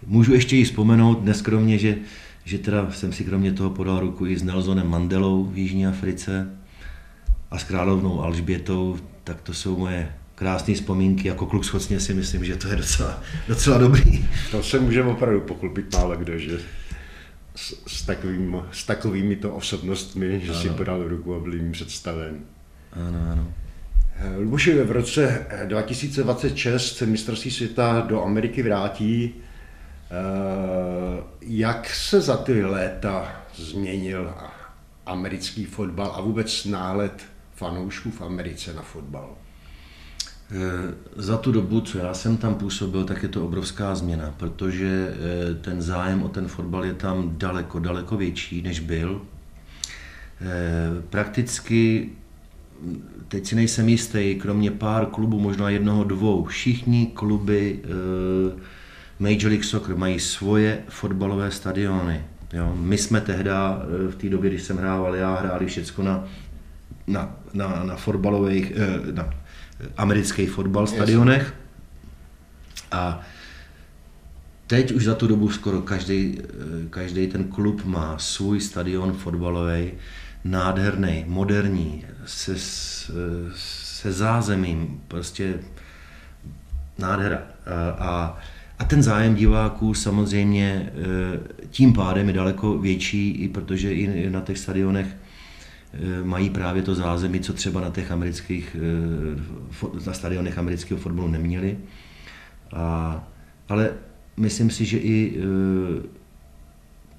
[0.06, 1.96] můžu ještě i vzpomenout neskromně, že,
[2.46, 6.48] že teda jsem si kromě toho podal ruku i s Nelsonem Mandelou v Jižní Africe
[7.50, 12.44] a s královnou Alžbětou, tak to jsou moje krásné vzpomínky, jako kluk schocně si myslím,
[12.44, 14.28] že to je docela, docela dobrý.
[14.50, 16.58] To se může opravdu pochlubit málo kdo, že
[17.54, 20.60] s, s, takovým, s takovými to osobnostmi, že ano.
[20.60, 22.40] si podal ruku a byl jim představen.
[22.92, 23.52] Ano, ano.
[24.38, 29.34] Luboši, v roce 2026 se mistrovství světa do Ameriky vrátí.
[30.10, 34.34] Eh, jak se za ty léta změnil
[35.06, 37.22] americký fotbal a vůbec náhled
[37.54, 39.30] fanoušků v Americe na fotbal?
[40.50, 45.14] Eh, za tu dobu, co já jsem tam působil, tak je to obrovská změna, protože
[45.14, 49.22] eh, ten zájem o ten fotbal je tam daleko, daleko větší, než byl.
[51.10, 52.10] Prakticky,
[53.28, 57.82] teď si nejsem jistý, kromě pár klubů, možná jednoho, dvou, všichni kluby
[59.18, 62.24] Major League Soccer mají svoje fotbalové stadiony.
[62.52, 63.50] Jo, my jsme tehdy,
[64.10, 66.28] v té době, když jsem hrával já, hráli všechno na,
[67.06, 68.72] na, na, na fotbalových,
[69.12, 69.34] na
[69.96, 71.54] americký fotbal stadionech.
[72.92, 73.20] A
[74.66, 76.38] teď už za tu dobu skoro každý,
[76.90, 79.92] každý ten klub má svůj stadion fotbalový,
[80.44, 82.54] nádherný, moderní, se,
[83.54, 85.54] se zázemím, prostě
[86.98, 87.42] nádhera.
[87.66, 88.38] A, a
[88.84, 90.92] ten zájem diváků samozřejmě e,
[91.70, 95.16] tím pádem je daleko větší, i protože i na těch stadionech
[95.96, 101.28] Eh, mají právě to zázemí, co třeba na těch amerických, eh, na stadionech amerického fotbalu
[101.28, 101.78] neměli.
[102.72, 103.28] A,
[103.68, 103.90] ale
[104.36, 105.36] myslím si, že i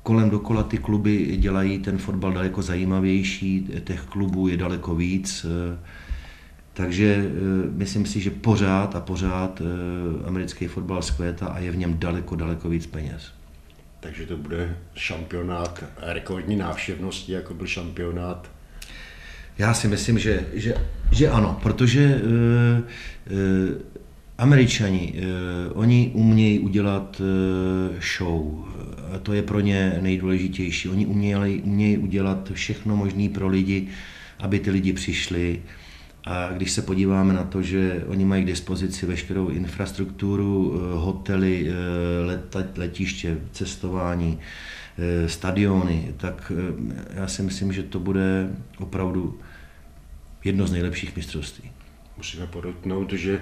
[0.03, 5.45] kolem dokola ty kluby dělají ten fotbal daleko zajímavější, těch klubů je daleko víc,
[6.77, 7.31] takže
[7.71, 9.61] myslím si, že pořád a pořád
[10.25, 13.31] americký fotbal zkvétá a je v něm daleko, daleko víc peněz.
[13.99, 18.49] Takže to bude šampionát rekordní návštěvnosti, jako byl šampionát
[19.57, 20.73] já si myslím, že, že,
[21.11, 23.81] že ano, protože uh, uh,
[24.37, 28.65] Američani, uh, oni umějí udělat uh, show.
[29.15, 30.89] A to je pro ně nejdůležitější.
[30.89, 33.87] Oni umějí, umějí udělat všechno možné pro lidi,
[34.39, 35.61] aby ty lidi přišli.
[36.29, 41.67] A když se podíváme na to, že oni mají k dispozici veškerou infrastrukturu, hotely,
[42.25, 44.39] leta, letiště, cestování,
[45.27, 46.51] stadiony, tak
[47.13, 49.39] já si myslím, že to bude opravdu
[50.43, 51.71] jedno z nejlepších mistrovství.
[52.17, 53.41] Musíme podotknout, že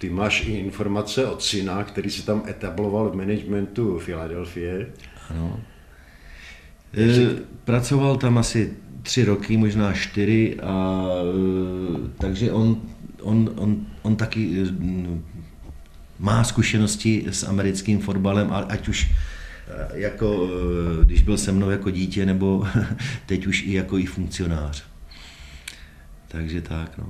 [0.00, 4.86] ty máš i informace od syna, který se tam etabloval v managementu Filadelfie.
[5.30, 5.60] Ano.
[7.64, 12.82] Pracoval tam asi tři roky, možná čtyři, a, e, takže on,
[13.22, 14.66] on, on, on taky e,
[16.18, 19.10] má zkušenosti s americkým fotbalem, ať už
[19.92, 20.48] jako,
[21.04, 22.66] když byl se mnou jako dítě, nebo
[23.26, 24.84] teď už i jako i funkcionář.
[26.28, 27.06] Takže tak, no.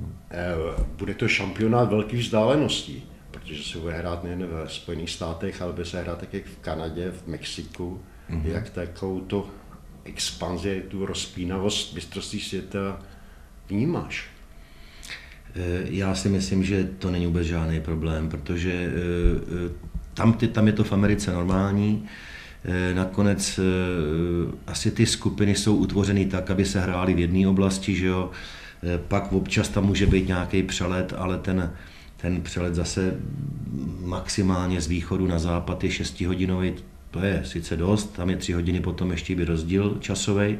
[0.97, 5.85] Bude to šampionát velkých vzdáleností, protože se bude hrát nejen ve Spojených státech, ale bude
[5.85, 8.01] se hrát také v Kanadě, v Mexiku.
[8.29, 8.45] Mm-hmm.
[8.45, 9.49] Jak takovou to
[10.09, 12.99] expanzi, tu rozpínavost mistrovství světa
[13.69, 14.29] vnímáš?
[15.55, 18.91] Eh, já si myslím, že to není vůbec žádný problém, protože eh,
[19.67, 19.71] eh,
[20.13, 22.05] tam, tam je to v Americe normální.
[22.93, 23.59] Nakonec
[24.67, 28.31] asi ty skupiny jsou utvořeny tak, aby se hrály v jedné oblasti, že jo.
[29.07, 31.73] Pak občas tam může být nějaký přelet, ale ten,
[32.17, 33.15] ten přelet zase
[34.01, 36.73] maximálně z východu na západ je 6 hodinový,
[37.11, 40.57] to je sice dost, tam je tři hodiny potom ještě by rozdíl časový,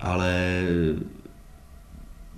[0.00, 0.62] ale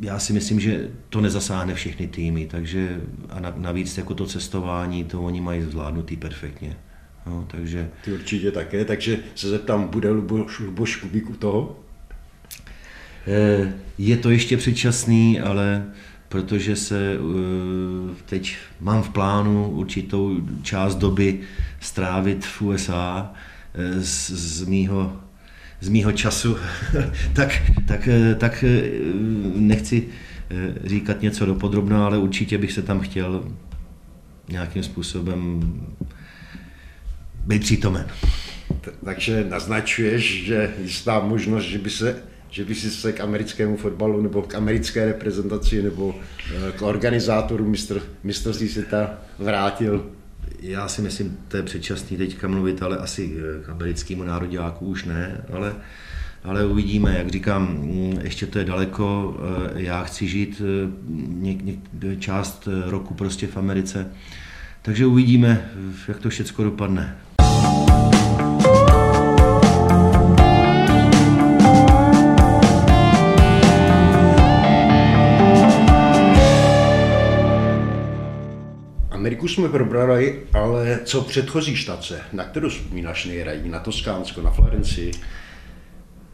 [0.00, 5.22] já si myslím, že to nezasáhne všechny týmy, takže a navíc jako to cestování, to
[5.22, 6.76] oni mají zvládnutý perfektně.
[7.26, 7.90] No, takže...
[8.04, 11.78] Ty určitě také, takže se zeptám, bude Luboš, Luboš Kubík u toho?
[13.26, 15.84] Eh, je to ještě předčasný, ale
[16.30, 21.40] protože se eh, teď mám v plánu určitou část doby
[21.80, 23.32] strávit v USA
[23.74, 25.20] eh, z, z mýho
[25.80, 26.56] z mýho času,
[27.32, 28.64] tak, tak, eh, tak
[29.54, 30.06] nechci
[30.84, 33.44] říkat něco dopodrobno, ale určitě bych se tam chtěl
[34.48, 35.62] nějakým způsobem
[37.46, 38.06] být přítomen.
[39.04, 44.22] Takže naznačuješ, že jistá možnost, že by se že by si se k americkému fotbalu
[44.22, 50.06] nebo k americké reprezentaci nebo eh, k organizátoru mistr, mistrovství světa vrátil?
[50.60, 55.04] Já si myslím, to je předčasný teďka mluvit, ale asi eh, k americkému nároďáku už
[55.04, 55.74] ne, ale,
[56.44, 60.62] ale uvidíme, jak říkám, mm, ještě to je daleko, eh, já chci žít
[61.28, 61.78] něk, něk,
[62.18, 64.06] část roku prostě v Americe,
[64.82, 65.70] takže uvidíme,
[66.08, 67.16] jak to všechno dopadne.
[79.20, 82.20] Ameriku jsme probrali, ale co předchozí štace?
[82.32, 83.68] Na kterou vzpomínáš nejraději?
[83.68, 85.10] Na Toskánsko, na Florenci?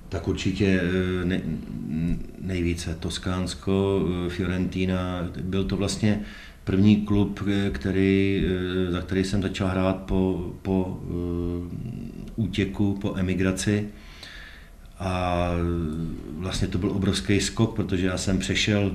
[0.08, 1.40] Tak určitě eh, ne,
[2.38, 5.28] nejvíce Toskánsko, eh, Fiorentina.
[5.42, 6.20] Byl to vlastně
[6.64, 8.44] první klub, eh, který,
[8.88, 11.00] za který jsem začal hrát po, po
[12.36, 13.88] útěku, po emigraci.
[14.98, 15.50] A
[16.38, 18.94] vlastně to byl obrovský skok, protože já jsem přešel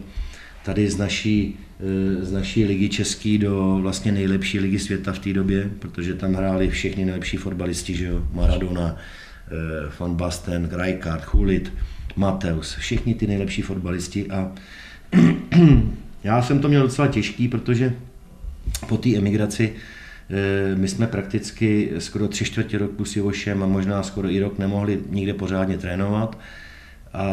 [0.64, 5.34] tady z naší, eh, z naší ligy český do vlastně nejlepší ligy světa v té
[5.34, 8.95] době, protože tam hráli všichni nejlepší fotbalisti, že jo, Maradona,
[9.47, 11.74] eh, Van Basten, Rijkaard, Hulit,
[12.16, 14.51] Mateus, všichni ty nejlepší fotbalisti a
[16.24, 17.93] já jsem to měl docela těžký, protože
[18.88, 19.74] po té emigraci
[20.30, 24.59] eh, my jsme prakticky skoro tři čtvrtě roku s Jovošem a možná skoro i rok
[24.59, 26.38] nemohli nikde pořádně trénovat
[27.14, 27.26] a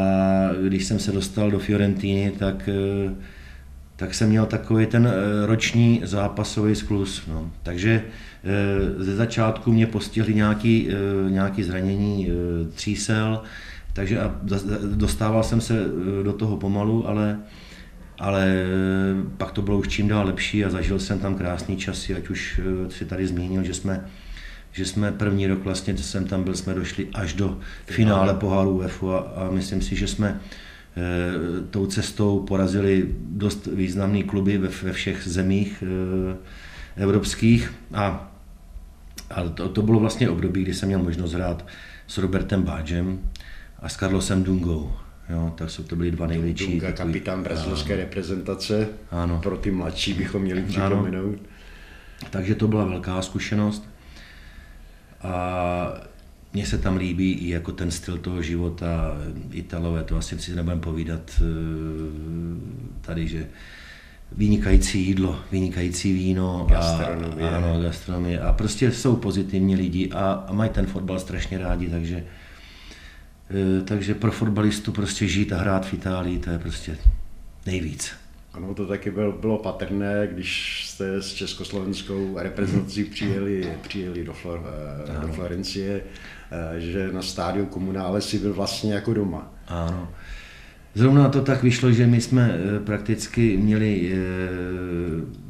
[0.68, 3.14] když jsem se dostal do Fiorentíny, tak, eh,
[3.96, 7.22] tak jsem měl takový ten eh, roční zápasový sklus.
[7.28, 7.50] No.
[7.62, 8.04] Takže
[8.44, 10.82] eh, ze začátku mě postihly nějaké
[11.28, 12.28] nějaký zranění
[12.74, 13.42] třísel,
[13.92, 14.36] takže a
[14.94, 15.84] dostával jsem se
[16.22, 17.38] do toho pomalu, ale,
[18.18, 18.64] ale
[19.36, 22.60] pak to bylo už čím dál lepší a zažil jsem tam krásný časy, ať už
[22.88, 24.04] si tady zmínil, že jsme
[24.78, 28.70] že jsme první rok vlastně, co jsem tam byl, jsme došli až do finále poháru
[28.70, 30.40] UEFA a, a myslím si, že jsme e,
[31.70, 38.32] tou cestou porazili dost významný kluby ve, ve všech zemích e, evropských a,
[39.30, 41.66] a to, to bylo vlastně období, kdy jsem měl možnost hrát
[42.06, 43.18] s Robertem Báčem
[43.78, 44.92] a s Carlosem Dungou.
[45.30, 46.66] Jo, tak jsou to byly dva největší.
[46.66, 48.88] Dunga, kapitán brazilské reprezentace.
[49.10, 49.40] Ano.
[49.42, 51.38] Pro ty mladší bychom měli připomenout.
[52.30, 53.97] Takže to byla velká zkušenost.
[55.22, 56.08] A
[56.52, 59.16] mně se tam líbí i jako ten styl toho života,
[59.52, 61.44] Italové, to asi si nebudeme povídat eh,
[63.00, 63.46] tady, že
[64.32, 66.66] vynikající jídlo, vynikající víno.
[66.70, 67.50] Gastronomie.
[67.50, 68.40] A, ano, gastronomie.
[68.40, 72.24] A prostě jsou pozitivní lidi a, a mají ten fotbal strašně rádi, takže
[73.50, 76.98] eh, takže pro fotbalistu prostě žít a hrát v Itálii, to je prostě
[77.66, 78.12] nejvíc.
[78.59, 84.62] Ano, to taky bylo, bylo patrné, když jste s československou reprezentací přijeli, přijeli do, Flor,
[85.09, 86.00] eh, do Florencie,
[86.50, 89.52] eh, že na stádiu komunále si byl vlastně jako doma.
[89.68, 90.09] Ano.
[90.94, 94.12] Zrovna to tak vyšlo, že my jsme eh, prakticky měli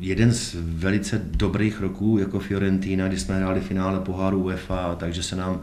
[0.00, 5.36] jeden z velice dobrých roků jako Fiorentina, kdy jsme hráli finále poháru UEFA, takže se
[5.36, 5.62] nám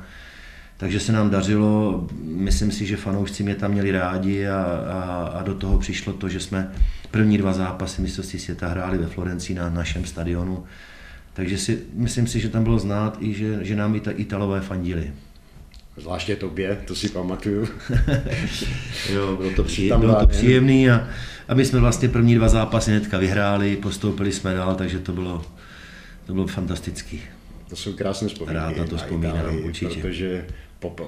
[0.78, 5.44] takže se nám dařilo, myslím si, že fanoušci mě tam měli rádi a, a, a
[5.44, 6.72] do toho přišlo to, že jsme
[7.16, 10.64] první dva zápasy mistrovství světa hráli ve Florencii na našem stadionu.
[11.34, 14.62] Takže si, myslím si, že tam bylo znát i, že, že nám i ta Italové
[14.62, 15.12] fandili.
[15.98, 17.68] Zvláště tobě, to si pamatuju.
[19.14, 21.08] jo, bylo to, při, bylo to příjemný a,
[21.48, 25.46] a my jsme vlastně první dva zápasy hnedka vyhráli, postoupili jsme dál, takže to bylo,
[26.26, 27.22] to bylo fantastický.
[27.70, 28.56] To jsou krásné vzpomínky.
[28.56, 30.02] Rád na to vzpomínám, Itálii, určitě.
[30.02, 30.46] Protože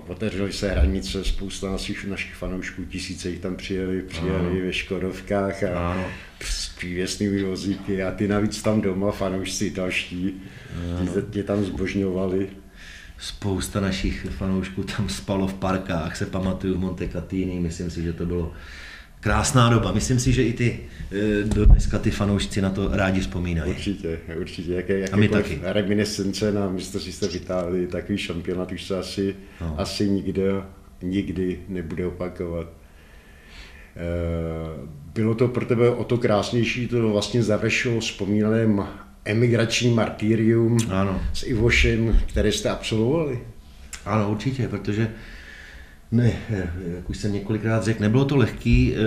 [0.07, 4.65] otevřeli se hranice, spousta našich, našich fanoušků, tisíce jich tam přijeli, přijeli ano.
[4.65, 6.05] ve Škodovkách a
[6.41, 10.41] s přívěsnými vozíky a ty navíc tam doma, fanoušci italští,
[11.13, 12.49] ty tě tam zbožňovali.
[13.19, 18.13] Spousta našich fanoušků tam spalo v parkách, se pamatuju v Monte Catini, myslím si, že
[18.13, 18.53] to bylo
[19.27, 19.91] krásná doba.
[19.91, 20.79] Myslím si, že i ty
[21.11, 23.71] eh, do dneska ty fanoušci na to rádi vzpomínají.
[23.71, 24.73] Určitě, určitě.
[24.73, 25.59] Jaké, jaké A my taky.
[25.63, 29.75] Reminiscence na mistrovství se v Itálii, takový šampionát už se asi, no.
[29.77, 30.41] asi nikdy,
[31.01, 32.67] nikdy nebude opakovat.
[33.95, 38.87] Eh, bylo to pro tebe o to krásnější, to vlastně završilo vzpomínaném
[39.25, 41.21] emigrační martýrium ano.
[41.33, 43.39] s Ivošem, které jste absolvovali.
[44.05, 45.09] Ano, určitě, protože
[46.11, 46.31] ne,
[46.95, 48.99] jak už jsem několikrát řekl, nebylo to lehký eh,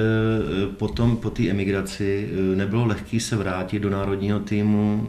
[0.67, 5.09] potom po té emigraci, eh, nebylo lehký se vrátit do národního týmu.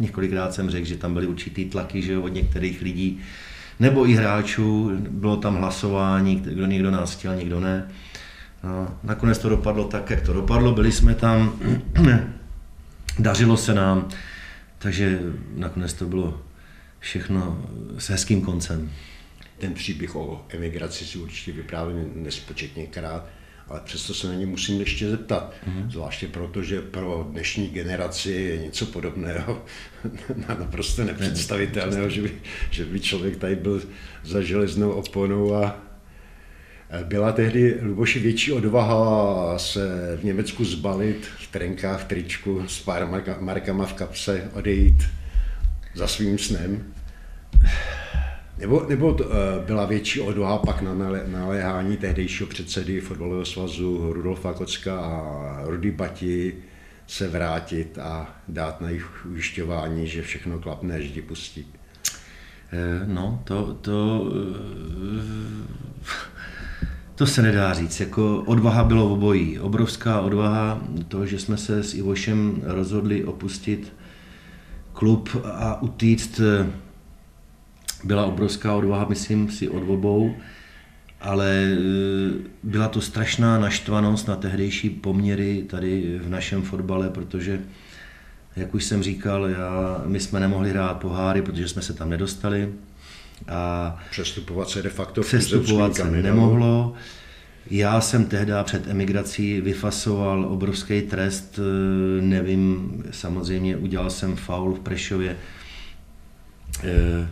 [0.00, 3.20] Několikrát jsem řekl, že tam byly určitý tlaky že od některých lidí,
[3.80, 7.88] nebo i hráčů, bylo tam hlasování, kdo někdo nás chtěl, někdo ne.
[8.64, 11.52] No, nakonec to dopadlo tak, jak to dopadlo, byli jsme tam,
[13.18, 14.08] dařilo se nám,
[14.78, 15.20] takže
[15.54, 16.40] nakonec to bylo
[17.00, 17.64] všechno
[17.98, 18.90] s hezkým koncem.
[19.58, 23.26] Ten příběh o emigraci si určitě vyprávěl nespočetněkrát,
[23.68, 25.54] ale přesto se na ně musím ještě zeptat.
[25.66, 25.90] Mm-hmm.
[25.90, 29.64] Zvláště proto, že pro dnešní generaci je něco podobného
[30.58, 32.32] naprosto nepředstavitelného, že by,
[32.70, 33.82] že by člověk tady byl
[34.24, 35.88] za železnou oponou a
[37.04, 43.08] byla tehdy Luboši větší odvaha se v Německu zbalit v trenkách, v tričku s pár
[43.40, 45.02] markama v kapse, odejít
[45.94, 46.92] za svým snem?
[48.58, 49.30] Nebo, nebo to, uh,
[49.66, 50.94] byla větší odvaha pak na
[51.26, 56.54] naléhání tehdejšího předsedy fotbalového svazu Rudolfa Kocka a Rudy Bati
[57.06, 61.66] se vrátit a dát na jejich ujišťování, že všechno klapne, až ti pustí?
[62.72, 64.32] Eh, no, to, to,
[67.14, 68.00] to se nedá říct.
[68.00, 69.58] Jako odvaha bylo obojí.
[69.58, 73.92] Obrovská odvaha, to, že jsme se s Ivošem rozhodli opustit
[74.92, 76.40] klub a utíct
[78.04, 80.36] byla obrovská odvaha, myslím si, od obou,
[81.20, 81.76] ale e,
[82.62, 87.60] byla to strašná naštvanost na tehdejší poměry tady v našem fotbale, protože,
[88.56, 92.72] jak už jsem říkal, já, my jsme nemohli hrát poháry, protože jsme se tam nedostali.
[93.48, 96.94] A přestupovat se de facto přestupovat se nemohlo.
[97.70, 104.80] Já jsem tehdy před emigrací vyfasoval obrovský trest, e, nevím, samozřejmě udělal jsem faul v
[104.80, 105.36] Prešově,
[106.84, 107.28] e,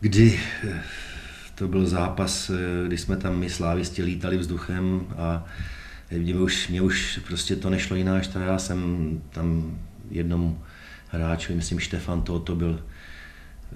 [0.00, 0.82] kdy eh,
[1.54, 5.44] to byl zápas, eh, kdy jsme tam my slávisti lítali vzduchem a
[6.10, 9.78] mě už, mě už prostě to nešlo jinak, tak já jsem tam
[10.10, 10.58] jednomu
[11.08, 12.80] hráčovi, myslím Štefan, to, to byl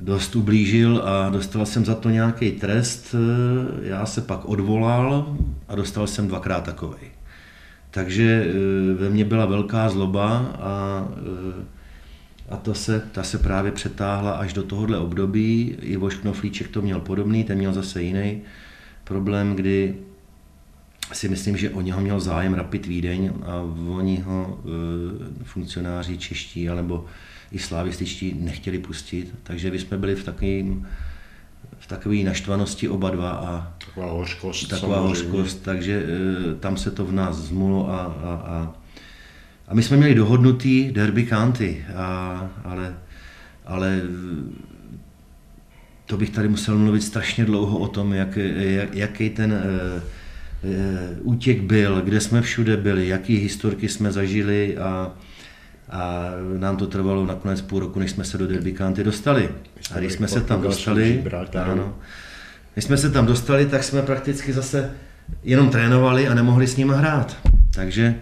[0.01, 3.15] dost ublížil a dostal jsem za to nějaký trest.
[3.15, 5.37] Eh, já se pak odvolal
[5.69, 7.07] a dostal jsem dvakrát takový.
[7.91, 8.47] Takže
[8.99, 11.09] ve mně byla velká zloba a
[12.53, 15.77] a to se, ta se právě přetáhla až do tohohle období.
[15.81, 18.43] Ivoš Knoflíček to měl podobný, ten měl zase jiný
[19.05, 19.95] problém, kdy
[21.13, 23.57] si myslím, že o něho měl zájem Rapid Vídeň a
[23.89, 27.05] oni ho e, funkcionáři čeští alebo
[27.53, 30.87] i slávističtí nechtěli pustit, takže my jsme byli v takovým
[31.79, 35.63] v takové naštvanosti oba dva a taková hořkost, taková hořkost.
[35.63, 38.75] Takže e, tam se to v nás zmulo a, a, a
[39.69, 42.95] a my jsme měli dohodnutý derby county, a, ale,
[43.67, 44.01] ale
[46.07, 50.03] to bych tady musel mluvit strašně dlouho o tom, jak, jak, jaký ten uh,
[50.71, 55.13] uh, útěk byl, kde jsme všude byli, jaký historky jsme zažili a,
[55.91, 59.49] a nám to trvalo nakonec půl roku, než jsme se do Derby County dostali.
[59.95, 61.25] A když jsme se tam dostali,
[61.63, 61.95] ano,
[62.75, 64.91] když jsme se tam dostali, tak jsme prakticky zase
[65.45, 67.37] jenom trénovali a nemohli s ním hrát.
[67.75, 68.15] Takže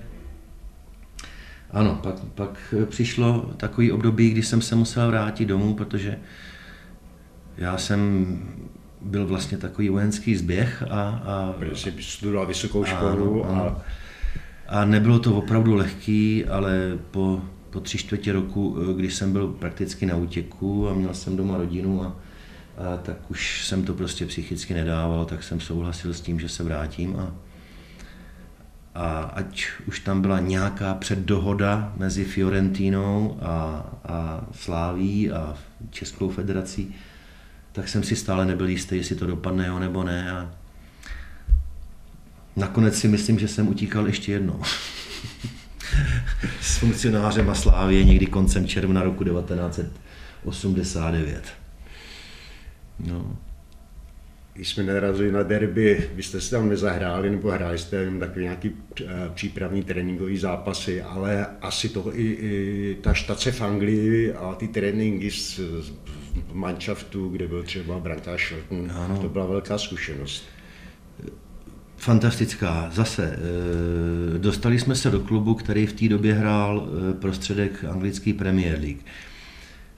[1.72, 6.18] ano, pak, pak přišlo takový období, kdy jsem se musel vrátit domů, protože
[7.56, 8.26] já jsem
[9.00, 11.02] byl vlastně takový vojenský zběh a...
[11.24, 13.82] a protože jsi studoval vysokou školu ano, a...
[14.68, 17.40] A nebylo to opravdu lehký, ale po,
[17.70, 22.04] po tři čtvrtě roku, když jsem byl prakticky na útěku a měl jsem doma rodinu
[22.04, 22.16] a
[22.80, 26.62] a tak už jsem to prostě psychicky nedával, tak jsem souhlasil s tím, že se
[26.62, 27.34] vrátím a,
[28.94, 35.54] a ať už tam byla nějaká předdohoda mezi Fiorentinou a, a Sláví a
[35.90, 36.94] Českou federací,
[37.72, 40.32] tak jsem si stále nebyl jistý, jestli to dopadne jo nebo ne.
[40.32, 40.50] A
[42.56, 44.62] nakonec si myslím, že jsem utíkal ještě jednou.
[46.60, 51.44] S funkcionářem a Slávě někdy koncem června roku 1989.
[52.98, 53.36] No.
[54.60, 58.44] Když jsme narazili na derby, vy jste si tam nezahráli nebo hráli jste jenom takový
[58.44, 59.04] nějaký eh,
[59.34, 65.30] přípravný tréninkový zápasy, ale asi to i, i ta štace v Anglii a ty tréninky
[65.30, 65.92] z, z
[66.52, 70.44] manšaftu, kde byl třeba brankář Shelton, to byla velká zkušenost.
[71.96, 72.90] Fantastická.
[72.92, 73.38] Zase,
[74.34, 78.80] eh, dostali jsme se do klubu, který v té době hrál eh, prostředek anglický Premier
[78.80, 79.00] League.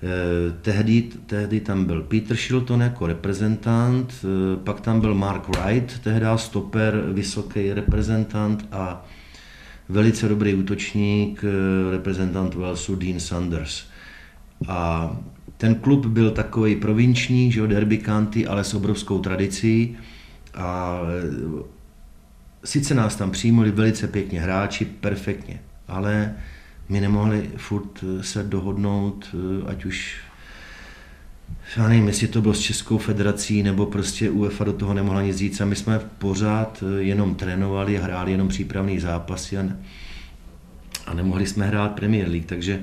[0.05, 4.25] Eh, tehdy, tehdy tam byl Peter Shilton jako reprezentant,
[4.65, 9.07] pak tam byl Mark Wright, tehdy stoper, vysoký reprezentant a
[9.89, 11.45] velice dobrý útočník,
[11.91, 13.85] reprezentant Walesu Dean Sanders.
[14.69, 15.11] A
[15.57, 19.97] ten klub byl takový provinční, že derby county, ale s obrovskou tradicí
[20.55, 21.01] a
[22.65, 26.35] sice nás tam přijmuli velice pěkně hráči, perfektně, ale
[26.89, 30.21] my nemohli furt eh, se dohodnout, eh, ať už
[31.77, 35.37] já nevím, jestli to bylo s Českou federací, nebo prostě UEFA do toho nemohla nic
[35.37, 39.77] říct a my jsme pořád eh, jenom trénovali hráli jenom přípravný zápasy a, ne,
[41.07, 42.81] a nemohli jsme hrát Premier League, takže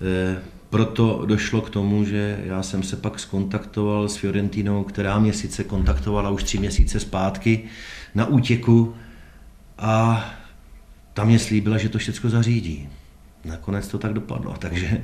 [0.00, 5.32] eh, proto došlo k tomu, že já jsem se pak skontaktoval s Fiorentinou, která mě
[5.32, 7.64] sice kontaktovala už tři měsíce zpátky,
[8.14, 8.94] na útěku
[9.78, 10.24] a
[11.14, 12.88] tam mě slíbila, že to všechno zařídí.
[13.46, 15.02] Nakonec to tak dopadlo, takže...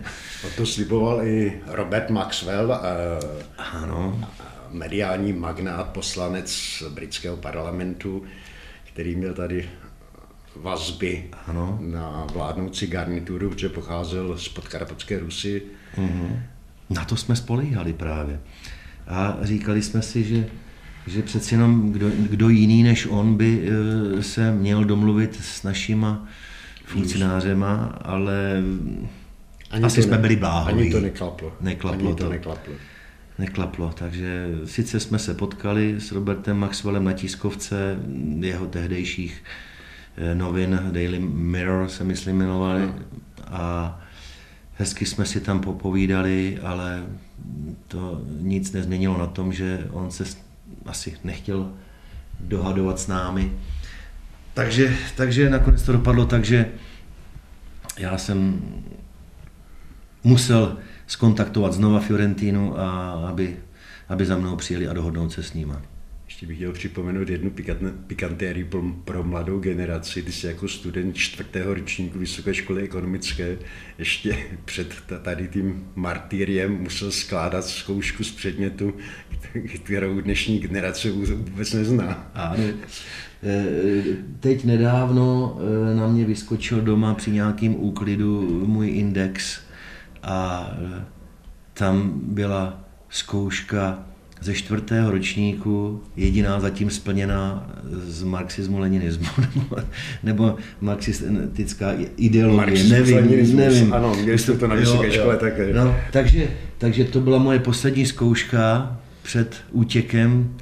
[0.57, 4.28] To sliboval i Robert Maxwell, eh, ano.
[4.70, 8.22] mediální magnát, poslanec britského parlamentu,
[8.93, 9.70] který měl tady
[10.57, 11.78] vazby ano.
[11.80, 15.62] na vládnoucí garnituru, protože pocházel z podkarpatské Rusy.
[15.97, 16.40] Mm-hmm.
[16.90, 18.40] Na to jsme spolíhali právě.
[19.09, 20.47] A říkali jsme si, že
[21.07, 23.68] že přeci jenom kdo, kdo jiný než on by
[24.18, 26.28] eh, se měl domluvit s našima
[26.93, 28.62] funkcionářema, ale
[29.70, 30.82] ani asi jsme ne, byli bláhoví.
[30.82, 31.53] Ani to neklaplo.
[31.61, 32.24] Neklaplo ani to.
[32.24, 32.74] to neklaplo.
[33.38, 37.99] Neklaplo, takže sice jsme se potkali s Robertem Maxwellem na tiskovce
[38.40, 39.43] jeho tehdejších
[40.16, 42.95] eh, novin Daily Mirror se myslím jmenovali no.
[43.47, 43.99] a
[44.74, 47.03] hezky jsme si tam popovídali, ale
[47.88, 50.24] to nic nezměnilo na tom, že on se
[50.86, 51.72] asi nechtěl
[52.40, 53.53] dohadovat s námi.
[54.55, 56.70] Takže, takže nakonec to dopadlo tak, že
[57.98, 58.61] já jsem
[60.24, 60.76] musel
[61.07, 63.57] skontaktovat znova Fiorentinu, a aby,
[64.09, 65.82] aby za mnou přijeli a dohodnout se s nima.
[66.43, 67.53] Ještě bych chtěl připomenout jednu
[68.07, 70.22] pikantérii pro, pro mladou generaci.
[70.22, 73.59] Ty jsi jako student čtvrtého ročníku Vysoké školy ekonomické
[73.99, 78.95] ještě před tady tím martýriem musel skládat zkoušku z předmětu,
[79.84, 82.30] kterou dnešní generace vůbec nezná.
[82.34, 82.64] Ano.
[83.43, 84.03] E,
[84.40, 85.59] teď nedávno
[85.93, 89.61] e, na mě vyskočil doma při nějakým úklidu můj index
[90.22, 90.70] a
[91.74, 94.11] tam byla zkouška
[94.43, 99.76] ze čtvrtého ročníku, jediná zatím splněná z marxismu, leninismu, nebo,
[100.22, 103.95] nebo marxistická ideologie, nevím, nevím.
[103.95, 105.72] Ano, měli jste to na vysoké škole také.
[105.72, 110.57] No, takže, takže to byla moje poslední zkouška před útěkem,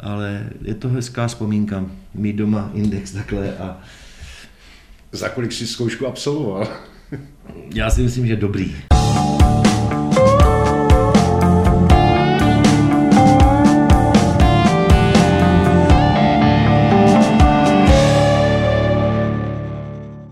[0.00, 3.80] ale je to hezká vzpomínka, mít doma index takhle a...
[5.12, 6.68] Za kolik jsi zkoušku absolvoval?
[7.74, 8.74] Já si myslím, že dobrý.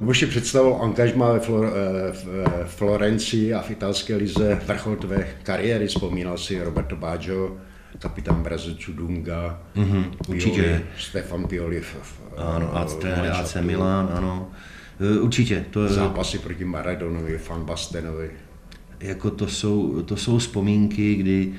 [0.05, 5.27] Boši představoval angažma ve Flor, eh, v eh, Florencii a v italské lize vrchol tvé
[5.43, 5.87] kariéry.
[5.87, 7.57] Vzpomínal si Roberto Baggio,
[7.99, 10.83] kapitán Brazilců Dunga, mm-hmm, určitě.
[10.99, 11.81] Stefan Pioli.
[11.81, 14.51] V, v, ano, AC, AC Milan, ano.
[15.01, 15.65] Eh, určitě.
[15.71, 18.31] To, Zápasy proti Maradonovi, Van Bastenovi.
[19.01, 21.53] Jako to jsou, to jsou vzpomínky, kdy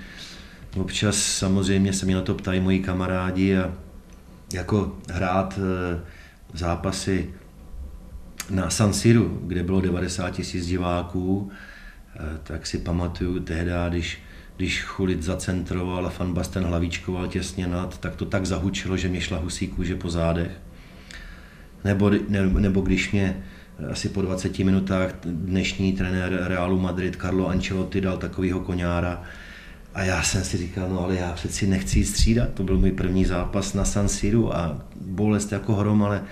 [0.78, 3.74] občas samozřejmě se mě na to ptají moji kamarádi a
[4.54, 5.60] jako hrát
[6.54, 7.34] zápasy
[8.50, 11.52] na San Siru, kde bylo 90 tisíc diváků,
[12.16, 14.20] eh, tak si pamatuju tehdy, když,
[14.58, 19.22] když Chulit zacentroval a Fan Basten hlavičkoval těsně nad, tak to tak zahučilo, že mě
[19.22, 20.52] šla husí kůže po zádech.
[21.84, 23.44] Nebo, ne, nebo když mě
[23.92, 29.24] asi po 20 minutách dnešní trenér Realu Madrid Carlo Ancelotti dal takovýho koňára
[29.94, 32.92] A já jsem si říkal, no ale já přeci nechci jít střídat, to byl můj
[32.92, 36.24] první zápas na San Siru a bolest jako hrom, ale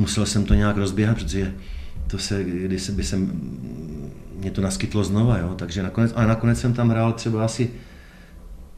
[0.00, 1.52] musel jsem to nějak rozběhat, protože
[2.06, 3.30] to se, když se by jsem,
[4.36, 7.70] mě to naskytlo znova, jo, takže nakonec, ale nakonec jsem tam hrál třeba asi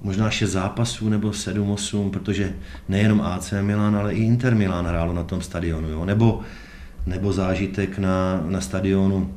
[0.00, 2.52] možná šest zápasů nebo sedm, osm, protože
[2.88, 6.40] nejenom AC Milan, ale i Inter Milan hrálo na tom stadionu, jo, nebo,
[7.06, 9.34] nebo zážitek na, na stadionu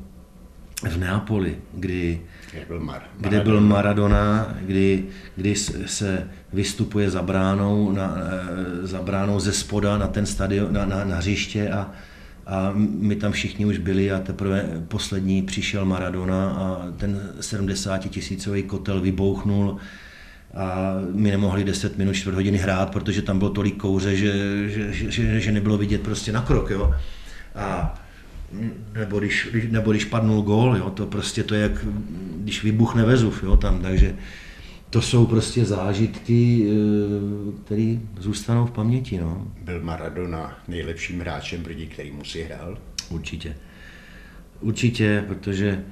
[0.84, 2.22] v Neapoli, kdy,
[2.56, 9.02] kde byl, Mar- kde byl Maradona, kdy, kdy se vystupuje za bránou, na, eh, za
[9.02, 11.92] bránou ze spoda na ten stadion, na, na, na hřiště a,
[12.48, 18.64] a my tam všichni už byli a teprve poslední přišel Maradona a ten 70 tisícový
[18.64, 19.78] kotel vybouchnul
[20.54, 24.34] a my nemohli 10 minut, čtvrt hodiny hrát, protože tam bylo tolik kouře, že,
[24.70, 26.70] že, že, že nebylo vidět prostě na krok.
[26.70, 26.96] Jo.
[27.56, 27.96] A
[28.94, 31.86] nebo když, nebo když padnul gól, jo, to prostě to je jak,
[32.38, 34.16] když vybuchne Vezuv, jo, tam, takže
[34.90, 39.18] to jsou prostě zážitky, eh, které zůstanou v paměti.
[39.18, 39.48] No.
[39.62, 42.78] Byl Maradona nejlepším hráčem, proti kterýmu si hrál?
[43.10, 43.56] Určitě.
[44.62, 45.84] Určitě, protože e,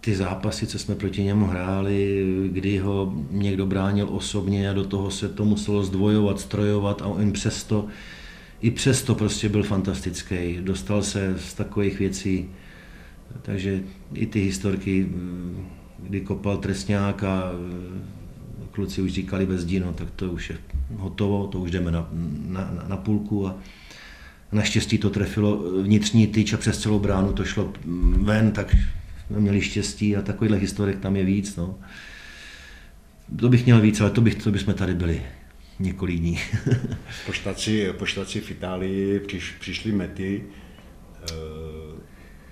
[0.00, 5.10] ty zápasy, co jsme proti němu hráli, kdy ho někdo bránil osobně a do toho
[5.10, 7.86] se to muselo zdvojovat, strojovat a on přesto
[8.60, 10.58] i přesto prostě byl fantastický.
[10.60, 12.48] Dostal se z takových věcí,
[13.42, 13.80] takže
[14.14, 15.08] i ty historky,
[15.98, 17.52] kdy kopal trestňák a
[18.70, 20.58] kluci už říkali bez dino, tak to už je
[20.96, 22.08] hotovo, to už jdeme na,
[22.46, 23.56] na, na půlku a
[24.52, 27.72] naštěstí to trefilo vnitřní tyč a přes celou bránu to šlo
[28.22, 28.76] ven, tak
[29.26, 31.56] jsme měli štěstí a takovýhle historek tam je víc.
[31.56, 31.74] No.
[33.36, 35.22] To bych měl víc, ale to, bych, to bychom tady byli
[35.80, 36.38] několik dní.
[37.26, 41.34] po, štaci, po štaci v Itálii přiš, přišly mety, e,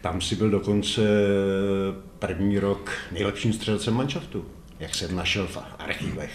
[0.01, 1.03] tam si byl dokonce
[2.19, 4.45] první rok nejlepším střelcem manšaftu,
[4.81, 6.33] jak jsem našel v archivech.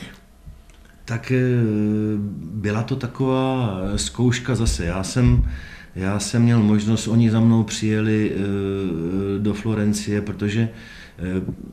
[1.05, 1.41] Tak e,
[2.37, 4.85] byla to taková zkouška zase.
[4.85, 5.51] Já jsem,
[5.95, 8.39] já jsem měl možnost, oni za mnou přijeli e,
[9.39, 10.69] do Florencie, protože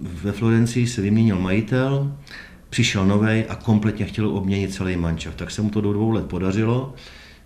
[0.00, 2.16] ve Florencii se vyměnil majitel,
[2.70, 5.34] Přišel nový a kompletně chtěl obměnit celý mančav.
[5.34, 6.94] Tak se mu to do dvou let podařilo.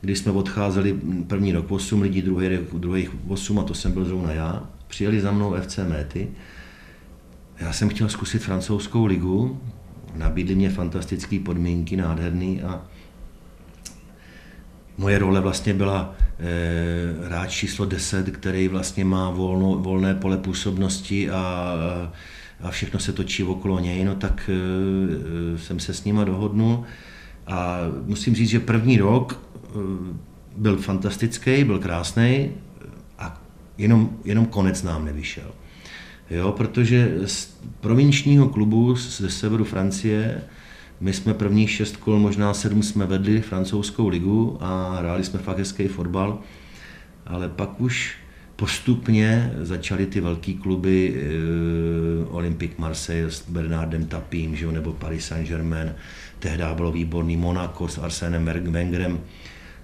[0.00, 4.04] Když jsme odcházeli první rok 8 lidí, druhý rok druhých 8 a to jsem byl
[4.04, 6.28] zrovna já, přijeli za mnou FC Méty.
[7.60, 9.60] Já jsem chtěl zkusit francouzskou ligu,
[10.16, 12.82] nabídli mě fantastické podmínky, nádherný a
[14.98, 21.30] moje role vlastně byla e, hráč číslo 10, který vlastně má volno, volné pole působnosti
[21.30, 21.74] a
[22.62, 26.84] a všechno se točí okolo něj, no tak e, jsem se s nima dohodnul
[27.46, 29.68] a musím říct, že první rok e,
[30.56, 32.50] byl fantastický, byl krásný
[33.18, 33.42] a
[33.78, 35.50] jenom, jenom konec nám nevyšel.
[36.30, 40.42] Jo, protože z provinčního klubu ze severu Francie
[41.00, 45.58] my jsme prvních šest kol, možná sedm jsme vedli francouzskou ligu a hráli jsme fakt
[45.58, 46.38] hezký fotbal,
[47.26, 48.16] ale pak už
[48.57, 55.94] postupně začaly ty velké kluby, e, Olympique Marseille s Bernardem Tapím, že, nebo Paris Saint-Germain,
[56.38, 59.20] tehdy bylo výborný Monaco s Arsenem Wengerem,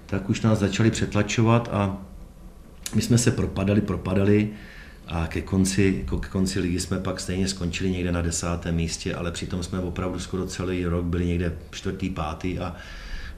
[0.07, 1.97] tak už nás začali přetlačovat a
[2.95, 4.51] my jsme se propadali, propadali
[5.07, 9.33] a ke konci, ke konci ligy jsme pak stejně skončili někde na desátém místě, ale
[9.33, 12.77] přitom jsme opravdu skoro celý rok byli někde čtvrtý, pátý a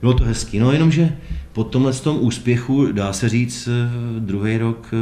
[0.00, 1.16] bylo to hezký, no jenomže
[1.52, 4.96] po tomhle tom úspěchu, dá se říct, eh, druhý rok eh,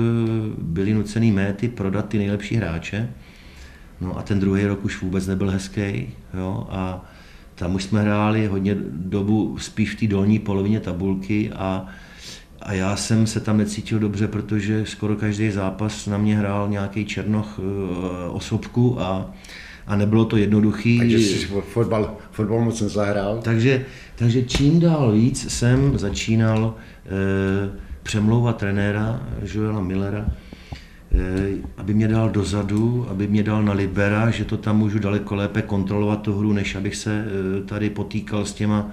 [0.59, 3.09] byli nucený méty prodat ty nejlepší hráče.
[4.01, 7.05] No a ten druhý rok už vůbec nebyl hezký, jo, a
[7.55, 11.87] tam už jsme hráli hodně dobu spíš v té dolní polovině tabulky a,
[12.63, 17.05] a já jsem se tam necítil dobře, protože skoro každý zápas na mě hrál nějaký
[17.05, 19.31] černoch eh, osobku a,
[19.87, 20.99] a nebylo to jednoduchý.
[20.99, 23.41] Takže jsi fotbal, fotbal moc nezahrál?
[23.43, 23.85] Takže,
[24.19, 27.09] takže čím dál víc jsem začínal e,
[28.03, 29.23] přemlouvat trenéra
[29.55, 34.79] Joela Millera, e, aby mě dal dozadu, aby mě dal na libera, že to tam
[34.79, 38.91] můžu daleko lépe kontrolovat tu hru, než abych se e, tady potýkal s těma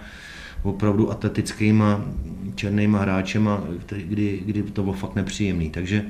[0.64, 2.06] opravdu atletickýma
[2.56, 5.70] černýma hráčema, kdy, kdy to bylo fakt nepříjemný.
[5.70, 6.06] Takže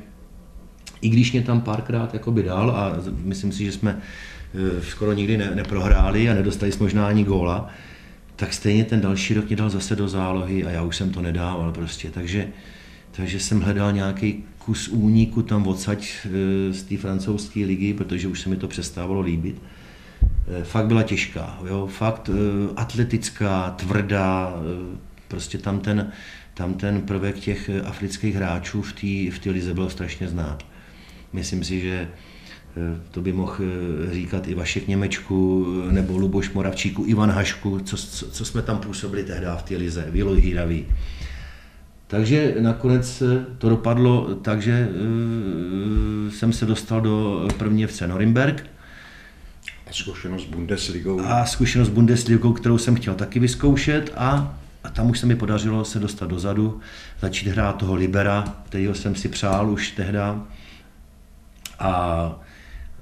[1.02, 4.02] i když mě tam párkrát jakoby dal a myslím si, že jsme
[4.56, 7.70] Eh, skoro nikdy ne, neprohráli a nedostali jsme možná ani góla,
[8.36, 11.22] tak stejně ten další rok mě dal zase do zálohy a já už jsem to
[11.22, 12.12] nedával prostě.
[12.12, 12.48] Takže,
[13.12, 16.30] takže jsem hledal nějaký kus úniku tam odsaď eh,
[16.74, 19.62] z té francouzské ligy, protože už se mi to přestávalo líbit.
[20.22, 21.88] Eh, fakt byla těžká, jo?
[21.88, 22.30] fakt
[22.76, 24.54] atletická, tvrdá,
[25.28, 26.12] prostě tam ten,
[26.54, 30.66] tam ten prvek těch afrických hráčů v té v lize byl strašně znát.
[31.34, 32.08] Myslím si, že
[33.12, 33.56] to by mohl
[34.12, 39.24] říkat i Vašek Němečku, nebo Luboš Moravčíku, Ivan Hašku, co, co, co jsme tam působili
[39.24, 40.86] tehdy v té lize, Vilo Hýravý.
[42.08, 43.24] Takže nakonec
[43.58, 44.90] to dopadlo tak, že
[46.30, 48.70] jsem se dostal do první FC Norimberg.
[49.90, 51.22] A zkušenost s Bundesligou.
[51.26, 55.36] A zkušenost s Bundesligou, kterou jsem chtěl taky vyzkoušet a, a tam už se mi
[55.36, 56.80] podařilo se dostat dozadu,
[57.20, 60.18] začít hrát toho Libera, kterého jsem si přál už tehdy.
[61.80, 62.45] A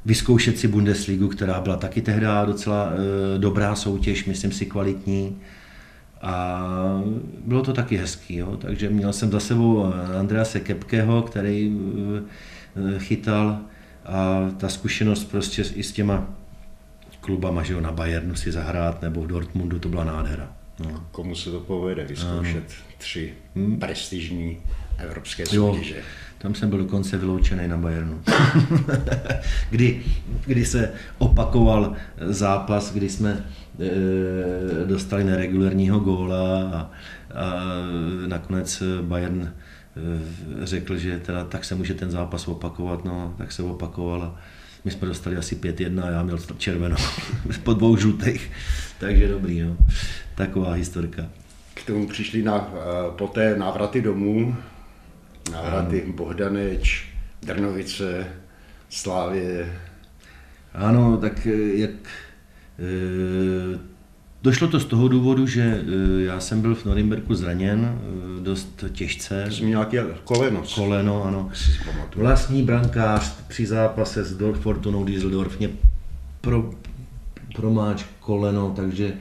[0.06, 5.38] vyzkoušet si Bundesligu, která byla taky tehdy docela e, dobrá soutěž, myslím si kvalitní.
[6.22, 6.62] A
[7.46, 8.58] bylo to taky hezký, jo?
[8.58, 11.78] takže měl jsem za sebou Andrease Kepkeho, který
[12.96, 13.60] e, chytal
[14.06, 16.28] a ta zkušenost prostě i s těma
[17.22, 20.54] klubama, že jo, na Bayernu si zahrát nebo v Dortmundu, to byla nádhera.
[20.80, 21.06] No.
[21.12, 22.96] Komu se to povede vyzkoušet ano.
[22.98, 23.80] tři hmm.
[23.80, 24.58] prestižní
[24.98, 25.96] evropské soutěže?
[26.44, 28.22] Tam jsem byl dokonce vyloučený na Bayernu.
[29.70, 30.04] kdy,
[30.46, 33.46] kdy se opakoval zápas, kdy jsme
[33.80, 36.92] e, dostali neregulárního góla a, a
[38.28, 39.52] nakonec Bayern e,
[40.66, 44.24] řekl, že teda tak se může ten zápas opakovat, no, tak se opakoval.
[44.24, 44.36] A,
[44.86, 46.98] my jsme dostali asi 5-1 a já měl červenou
[47.64, 48.52] po dvou žlutých.
[49.00, 49.78] Takže dobrý, no.
[50.36, 51.26] Taková historka.
[51.74, 52.80] K tomu přišli na, eh,
[53.18, 54.56] poté návraty domů,
[55.52, 56.04] návraty.
[56.16, 57.10] Bohdaneč,
[57.46, 58.28] Drnovice,
[58.90, 59.80] Slávě.
[60.74, 61.92] Ano, tak eh, jak
[62.80, 63.94] eh,
[64.44, 65.82] Došlo to z toho důvodu, že
[66.18, 68.00] já jsem byl v Norimberku zraněn
[68.42, 69.46] dost těžce.
[69.52, 70.64] Jsi měl nějaké koleno.
[70.76, 71.50] Koleno, ano.
[72.16, 75.70] Vlastní brankář při zápase s Fortunou Düsseldorf mě
[76.42, 76.70] pro,
[77.56, 79.14] promáč koleno, takže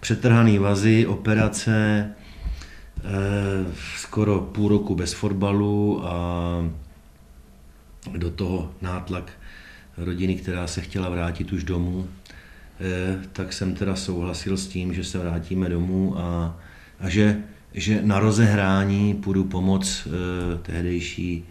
[0.00, 2.14] přetrhaný vazy, operace, eh,
[3.96, 6.70] skoro půl roku bez fotbalu a
[8.16, 9.32] do toho nátlak
[9.96, 12.08] rodiny, která se chtěla vrátit už domů,
[12.80, 16.56] eh, tak jsem teda souhlasil s tím, že se vrátíme domů a,
[17.00, 17.42] a že,
[17.74, 21.44] že na rozehrání půjdu pomoc eh, tehdejší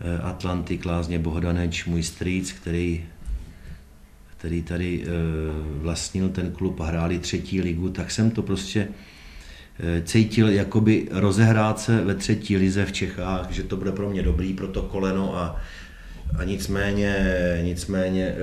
[0.00, 3.04] eh, Atlantik Lázně Bohdaneč, můj strýc, který
[4.36, 5.08] který tady eh,
[5.82, 9.15] vlastnil ten klub a hráli třetí ligu, tak jsem to prostě eh,
[10.04, 14.52] cítil jakoby rozehrát se ve třetí lize v Čechách, že to bude pro mě dobrý
[14.52, 15.60] pro to koleno a,
[16.38, 17.16] a nicméně,
[17.62, 18.36] nicméně eh,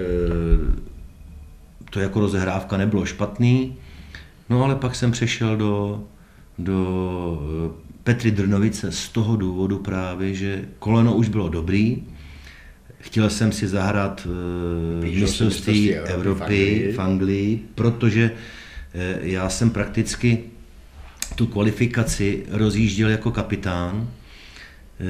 [1.89, 3.75] to jako rozehrávka nebylo špatný,
[4.49, 6.03] no ale pak jsem přešel do,
[6.59, 12.03] do Petry Drnovice z toho důvodu právě, že koleno už bylo dobrý,
[13.03, 18.31] Chtěl jsem si zahrát v mistrovství Evropy v Anglii, protože
[18.93, 20.43] eh, já jsem prakticky
[21.35, 24.07] tu kvalifikaci rozjížděl jako kapitán,
[24.99, 25.05] eh,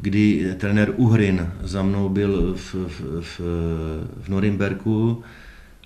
[0.00, 3.40] kdy trenér Uhrin za mnou byl v, v, v,
[4.22, 5.22] v Norimberku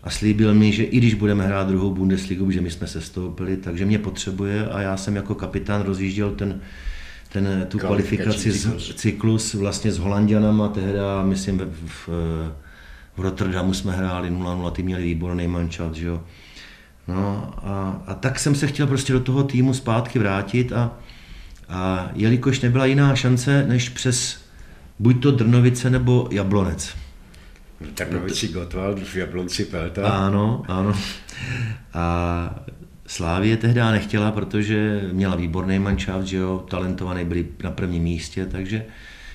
[0.03, 3.57] a slíbil mi, že i když budeme hrát druhou Bundesligu, že my jsme se stoupili,
[3.57, 6.61] takže mě potřebuje a já jsem jako kapitán rozjížděl ten
[7.33, 8.95] ten, tu kvalifikaci cyklus.
[8.95, 12.09] cyklus vlastně s Holandianama, tehda myslím v, v,
[13.17, 16.23] v Rotterdamu jsme hráli 0-0, ty měli výborný mančat, že jo.
[17.09, 20.91] No a, a, tak jsem se chtěl prostě do toho týmu zpátky vrátit a,
[21.69, 24.45] a jelikož nebyla jiná šance, než přes
[24.99, 26.95] buď to Drnovice nebo Jablonec.
[27.81, 30.09] V Drnovici Gottwald, v Jablonci Pelta.
[30.09, 30.95] Ano, ano.
[31.95, 32.65] A
[33.07, 38.85] Slávě tehdy nechtěla, protože měla výborný manšaft, že jo, talentovaný byli na prvním místě, takže,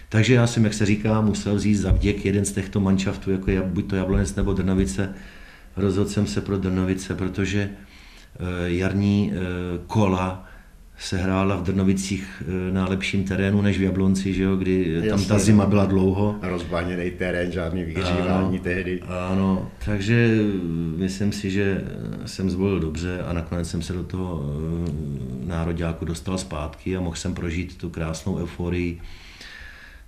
[0.10, 3.52] takže já jsem, jak se říká, musel vzít za vděk jeden z těchto manšaftů, jako
[3.52, 5.14] je buď to Jablonec nebo Drnovice.
[5.78, 9.38] Rozhodl jsem se pro Drnovice, protože eh, jarní eh,
[9.88, 10.44] kola
[11.00, 15.10] se hrála v Drnovicích eh, na lepším terénu než v Jablonci, že jo, kdy Jasně,
[15.10, 16.36] tam ta zima byla dlouho.
[16.42, 19.02] Rozbáněný terén, žádný vyhřívání tehdy.
[19.02, 20.38] Ano, takže
[20.98, 21.84] myslím si, že
[22.26, 24.44] jsem zvolil dobře a nakonec jsem se do toho
[25.46, 29.02] nároďáku dostal zpátky a mohl jsem prožít tu krásnou euforii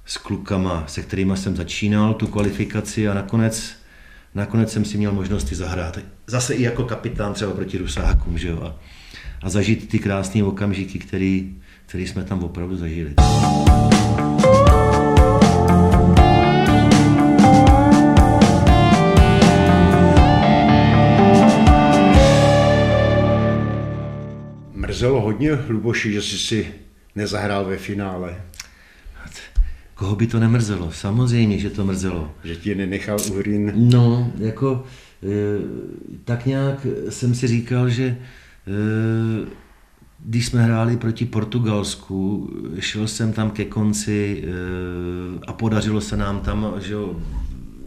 [0.05, 3.78] s klukama, se kterými jsem začínal tu kvalifikaci a nakonec,
[4.36, 5.99] nakonec jsem si měl možnosti zahrát.
[6.27, 8.61] Zase i jako kapitán třeba proti Rusákům, že jo.
[8.61, 8.75] A,
[9.41, 11.55] a zažít ty krásné okamžiky, který,
[11.86, 13.13] který jsme tam opravdu zažili.
[24.73, 26.73] Mrzelo hodně Luboši, že jsi si
[27.15, 28.41] nezahrál ve finále.
[30.00, 30.91] Koho by to nemrzelo?
[30.91, 32.32] Samozřejmě, že to mrzelo.
[32.43, 33.72] Že ti nenechal Uhrin?
[33.76, 34.84] No, jako
[35.24, 35.28] e,
[36.24, 38.18] tak nějak jsem si říkal, že
[38.70, 39.47] Eh,
[40.26, 46.39] když jsme hráli proti Portugalsku, šel jsem tam ke konci eh, a podařilo se nám
[46.39, 47.16] tam že jo,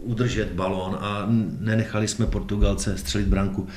[0.01, 1.25] udržet balón a
[1.59, 3.67] nenechali jsme Portugalce střelit branku.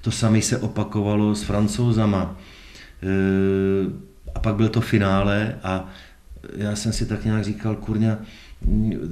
[0.00, 2.36] To samé se opakovalo s francouzama.
[3.02, 3.08] E,
[4.34, 5.88] a pak byl to finále a
[6.56, 8.18] já jsem si tak nějak říkal, kurňa,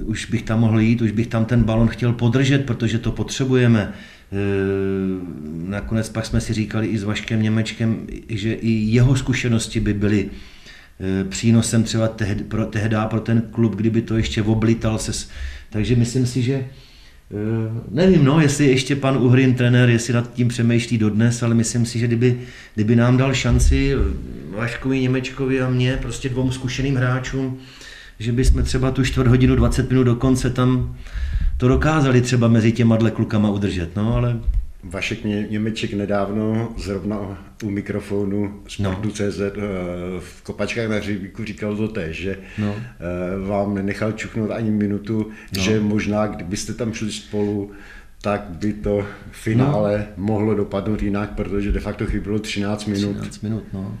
[0.05, 3.81] už bych tam mohl jít, už bych tam ten balon chtěl podržet, protože to potřebujeme.
[3.81, 3.93] E,
[5.69, 10.29] nakonec pak jsme si říkali i s Vaškem Němečkem, že i jeho zkušenosti by byly
[10.99, 15.27] e, přínosem třeba tehdy pro, tehda pro ten klub, kdyby to ještě oblital se.
[15.69, 16.65] Takže myslím si, že
[17.91, 21.99] nevím, no, jestli ještě pan Uhrin, trenér, jestli nad tím přemýšlí dodnes, ale myslím si,
[21.99, 22.39] že kdyby,
[22.75, 27.57] kdyby nám dal šanci eh, Vaškovi, Němečkovi a mně, prostě dvou zkušeným hráčům,
[28.19, 30.95] že bychom třeba tu čtvrt hodinu, 20 minut do konce tam
[31.57, 34.39] to dokázali třeba mezi těma dle klukama udržet, no, ale
[34.83, 39.45] Vašek Němeček nedávno zrovna u mikrofonu Sportu.cz no.
[39.45, 42.75] Eh, v Kopačkách na hřebíku říkal to tež, že no.
[42.75, 45.63] Eh, vám nenechal čuchnout ani minutu, no.
[45.63, 47.71] že možná kdybyste tam šli spolu,
[48.21, 50.23] tak by to finále no.
[50.25, 53.17] mohlo dopadnout jinak, protože de facto chybilo 13 minut.
[53.17, 53.97] 13 minut, no.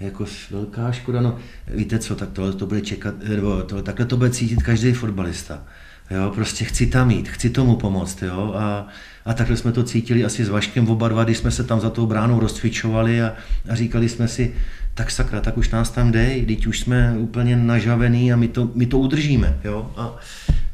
[0.00, 1.38] Jako velká škoda, no.
[1.66, 5.64] Víte co, tak tohle to bude čekat, nebo tohle, takhle to bude cítit každý fotbalista.
[6.10, 8.86] Jo, prostě chci tam jít, chci tomu pomoct, jo, a,
[9.28, 11.90] a takhle jsme to cítili asi s Vaškem oba dva, když jsme se tam za
[11.90, 13.34] tou bránou rozcvičovali a,
[13.70, 14.54] a říkali jsme si,
[14.94, 18.70] tak sakra, tak už nás tam dej, teď už jsme úplně nažavený a my to,
[18.74, 20.16] my to udržíme, jo, a,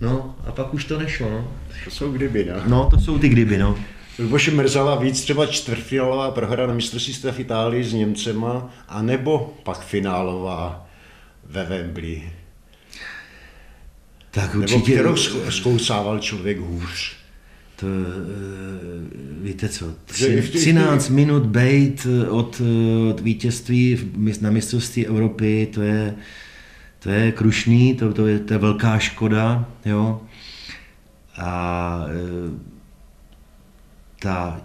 [0.01, 1.53] no, a pak už to nešlo, no.
[1.85, 2.63] To jsou kdyby, no.
[2.67, 3.79] No, to jsou ty kdyby, no.
[4.19, 10.87] Luboše mrzela víc třeba čtvrtfinálová prohra na mistrovství v Itálii s Němcema, anebo pak finálová
[11.45, 12.31] ve Wembley.
[14.31, 14.97] Tak určitě...
[14.97, 17.24] Nebo kterou zkousával člověk hůř?
[17.77, 22.62] To, eh, víte co, 13 minut bejt od,
[23.11, 26.14] od vítězství na mistrovství Evropy, to je,
[26.99, 30.22] to je krušný, to, to, je, to je velká škoda, jo.
[31.37, 32.61] A eh,
[34.20, 34.61] ta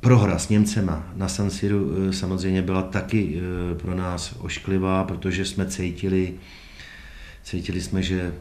[0.00, 3.40] prohra s Němcema na San Siru eh, samozřejmě byla taky
[3.82, 6.34] pro nás ošklivá, protože jsme cítili,
[7.42, 8.32] cítili jsme, že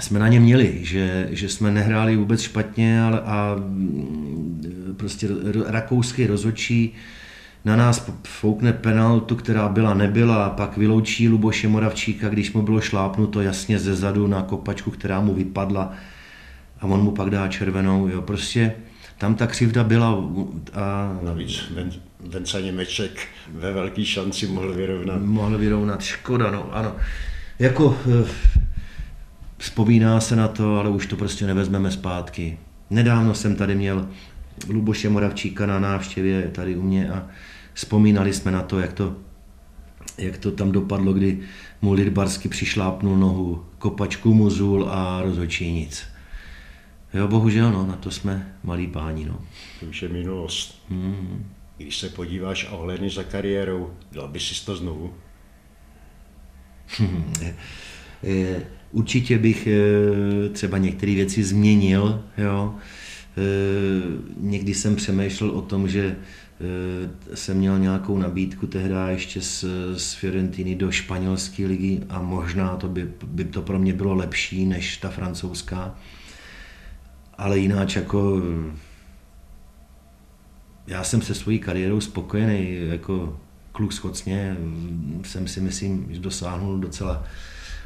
[0.00, 5.28] jsme na ně měli, že, že jsme nehráli vůbec špatně ale, a mm, prostě
[5.66, 6.94] rakouský rozhodčí
[7.64, 12.80] na nás foukne penaltu, která byla nebyla a pak vyloučí Luboše Moravčíka, když mu bylo
[12.80, 15.92] šlápnuto jasně ze zadu na kopačku, která mu vypadla
[16.80, 18.08] a on mu pak dá červenou.
[18.08, 18.22] Jo.
[18.22, 18.74] Prostě
[19.18, 20.24] tam ta křivda byla.
[20.74, 21.18] A...
[21.22, 21.72] Navíc
[22.20, 25.22] Vence Němeček ve velký šanci mohl vyrovnat.
[25.22, 26.92] Mohl vyrovnat, škoda, no ano.
[27.58, 28.28] Jako eh,
[29.58, 32.58] vzpomíná se na to, ale už to prostě nevezmeme zpátky.
[32.90, 34.08] Nedávno jsem tady měl
[34.68, 37.26] Luboše Moravčíka na návštěvě tady u mě a
[37.74, 39.16] vzpomínali jsme na to, jak to,
[40.18, 41.40] jak to tam dopadlo, kdy
[41.82, 46.04] mu Lidbarsky přišlápnul nohu, kopačku mu zul a rozhočí nic.
[47.14, 49.40] Jo, bohužel, no, na to jsme malí páni, no.
[49.80, 50.82] To už je minulost.
[50.88, 51.52] Hmm.
[51.76, 55.14] Když se podíváš a ohledně za kariérou, dal by si to znovu?
[58.22, 62.24] je, Určitě bych eh, třeba některé věci změnil.
[62.38, 62.74] Jo.
[63.36, 63.42] Eh,
[64.40, 66.16] někdy jsem přemýšlel o tom, že
[66.60, 69.64] eh, jsem měl nějakou nabídku tehdy ještě z,
[69.96, 74.66] z Fiorentiny do španělské ligy a možná to by, by to pro mě bylo lepší
[74.66, 75.94] než ta francouzská.
[77.38, 78.42] Ale jináč jako
[80.86, 83.40] já jsem se svojí kariérou spokojený, jako
[83.72, 84.56] kluk skocně,
[85.24, 87.24] jsem si myslím, že dosáhnul docela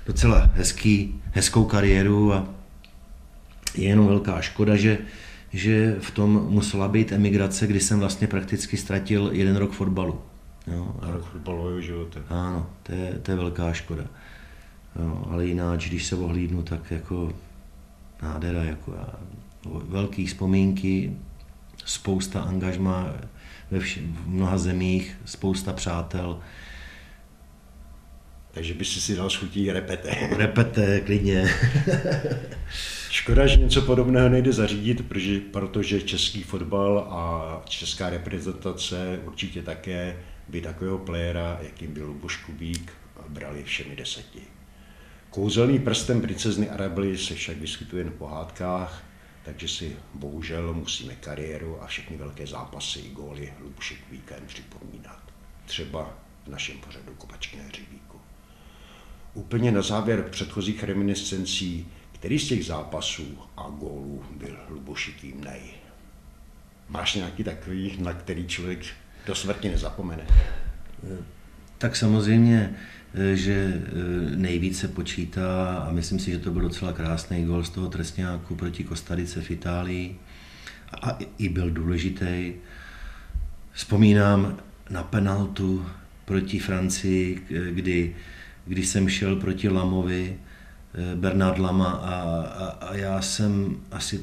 [0.06, 2.48] docela hezký, hezkou kariéru a
[3.74, 4.98] je jenom velká škoda, že,
[5.52, 10.20] že v tom musela být emigrace, kdy jsem vlastně prakticky ztratil jeden rok fotbalu.
[10.66, 12.20] Jo, a rok fotbalového života.
[12.28, 14.04] Ano, to je, to je velká škoda.
[14.98, 17.32] Jo, ale jinak, když se ohlídnu, tak jako
[18.22, 19.08] nádhera, jako já,
[19.88, 21.16] velký vzpomínky,
[21.84, 23.06] spousta angažma
[23.70, 26.38] ve vš- v mnoha zemích, spousta přátel,
[28.52, 30.10] takže by si si dal schutí repete.
[30.36, 31.44] Repete, klidně.
[33.10, 40.16] Škoda, že něco podobného nejde zařídit, protože, protože český fotbal a česká reprezentace určitě také
[40.48, 42.92] by takového playera, jakým byl Luboš Kubík,
[43.28, 44.40] brali všemi deseti.
[45.30, 49.04] Kouzelný prstem princezny Arabely se však vyskytuje jen v pohádkách,
[49.44, 55.22] takže si bohužel musíme kariéru a všechny velké zápasy i góly Luboše Kubíka jen připomínat.
[55.66, 58.11] Třeba v našem pořadu Kopačky na hřibíku.
[59.34, 65.60] Úplně na závěr předchozích reminiscencí, který z těch zápasů a gólů byl Lubošitým nej?
[66.88, 68.80] Máš nějaký takový, na který člověk
[69.26, 70.26] do smrti nezapomene?
[71.78, 72.74] Tak samozřejmě
[73.34, 73.82] že
[74.36, 78.84] nejvíce počítá a myslím si, že to byl docela krásný gol z toho trestňáku proti
[78.84, 80.16] Kostarice v Itálii
[81.02, 82.52] a i byl důležitý.
[83.72, 84.58] Vzpomínám
[84.90, 85.86] na penaltu
[86.24, 88.16] proti Francii, kdy,
[88.66, 90.36] kdy jsem šel proti Lamovi,
[91.14, 94.20] Bernard Lama a, a, a já jsem asi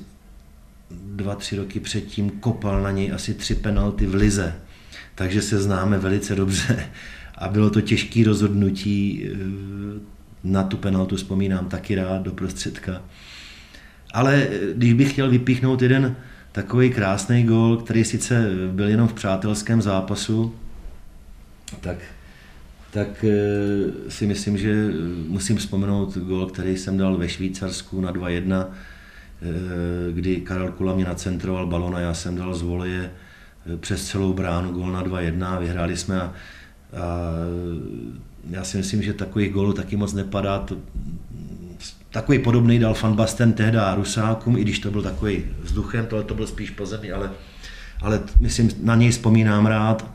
[0.92, 4.56] dva, tři roky předtím kopal na něj asi tři penalty v lize.
[5.16, 6.90] Takže se známe velice dobře
[7.38, 9.28] a bylo to těžké rozhodnutí.
[9.28, 10.10] Eh,
[10.44, 13.02] na tu penaltu vzpomínám taky rád do prostředka.
[14.14, 16.16] Ale eh, když bych chtěl vypíchnout jeden
[16.52, 20.56] takový krásný gol, který sice byl jenom v přátelském zápasu,
[21.82, 21.98] tak,
[22.92, 24.88] tak eh, si myslím, že
[25.28, 28.66] musím vzpomenout gol, který jsem dal ve Švýcarsku na 2-1,
[30.12, 33.12] kdy Karel Kula mě nacentroval balon a já jsem dal z voleje
[33.80, 36.34] přes celou bránu gol na 2-1 vyhráli jsme a
[36.94, 37.32] a
[38.50, 40.60] já si myslím, že takových gólů taky moc nepadá.
[40.60, 40.78] To,
[42.10, 46.36] takový podobný dal Van Basten tehda Rusákům, i když to byl takový vzduchem, tohle to
[46.36, 47.32] byl spíš po zemi, ale,
[48.02, 50.12] ale myslím, na něj vzpomínám rád.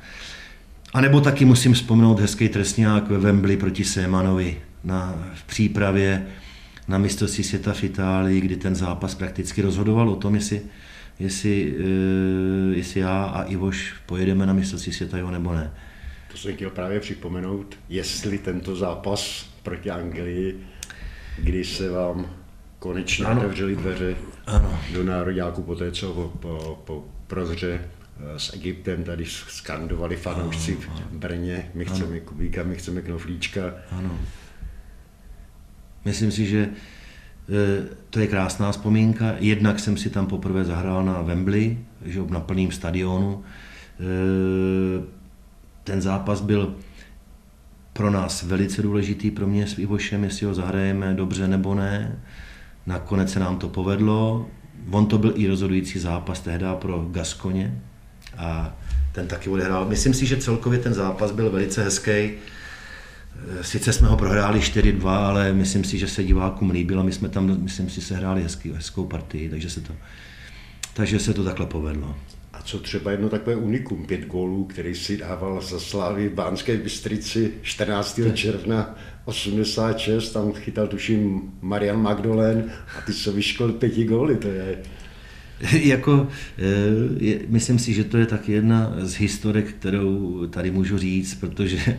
[0.95, 6.27] A nebo taky musím vzpomenout hezký trestňák ve Wembley proti Sémanovi na, v přípravě
[6.89, 10.61] na mistrovství světa v Itálii, kdy ten zápas prakticky rozhodoval o tom, jestli,
[11.19, 15.73] jestli, uh, jestli já a Ivoš pojedeme na mistrovství světa, jo nebo ne.
[16.33, 20.61] To jsem chtěl právě připomenout, jestli tento zápas proti Anglii,
[21.39, 22.27] kdy se vám
[22.79, 23.41] konečně ano.
[23.41, 24.17] otevřely dveře
[24.47, 24.79] ano.
[24.93, 27.81] do národňáku po té, co po, po, po prohře
[28.37, 32.21] s Egyptem tady skandovali fanoušci v Brně, my chceme ano.
[32.25, 33.61] Kubíka, my chceme Knoflíčka.
[33.91, 34.19] Ano.
[36.05, 39.35] Myslím si, že eh, to je krásná vzpomínka.
[39.39, 43.45] Jednak jsem si tam poprvé zahrál na Wembley, že na plném stadionu.
[44.01, 45.05] Eh,
[45.85, 46.75] ten zápas byl
[47.93, 52.23] pro nás velice důležitý, pro mě s Ivošem, jestli ho zahrajeme dobře nebo ne.
[52.87, 54.47] Nakonec se nám to povedlo.
[54.91, 57.81] On to byl i rozhodující zápas tehdy pro Gaskoně
[58.39, 58.77] a
[59.13, 59.89] ten taky odehrál.
[59.89, 62.31] Myslím si, že celkově ten zápas byl velice hezký.
[63.63, 67.29] Sice jsme ho prohráli 4-2, ale myslím si, že se divákům líbil a my jsme
[67.29, 69.93] tam, myslím si, se hráli hezký, hezkou partii, takže se to,
[70.95, 72.17] takže se to takhle povedlo.
[72.53, 76.77] A co třeba jedno takové unikum, pět gólů, který si dával za Slávy v Bánské
[76.77, 78.21] Bystrici 14.
[78.35, 84.79] června 86, tam chytal tuším Marian Magdolen a ty se vyškol pěti góly, to je...
[85.73, 86.63] jako, eh,
[87.25, 91.79] je, myslím si, že to je tak jedna z historek, kterou tady můžu říct, protože
[91.87, 91.99] eh,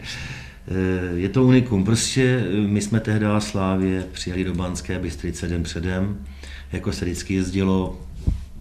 [1.15, 1.83] je to unikum.
[1.83, 6.17] Prostě eh, my jsme tehdy Slávě přijeli do Banské Bystrice den předem,
[6.71, 8.01] jako se vždycky jezdilo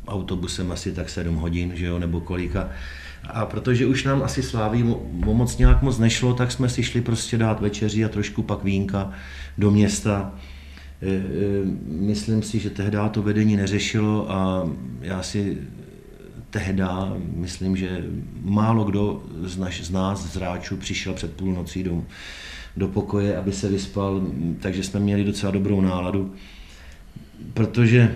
[0.09, 2.69] autobusem asi tak 7 hodin, že jo, nebo kolika.
[3.31, 7.39] A protože už nám asi Sláví moc nějak moc nešlo, tak jsme si šli prostě
[7.39, 9.13] dát večeři a trošku pak vínka
[9.59, 10.33] do města.
[11.05, 11.21] E, e,
[11.87, 15.59] myslím si, že tehdy to vedení neřešilo a já si
[16.51, 16.83] tehdy,
[17.35, 18.05] myslím, že
[18.43, 22.05] málo kdo z, naš, z nás, z hráčů, přišel před půlnocí do,
[22.77, 24.23] do pokoje, aby se vyspal,
[24.61, 26.35] takže jsme měli docela dobrou náladu,
[27.55, 28.15] protože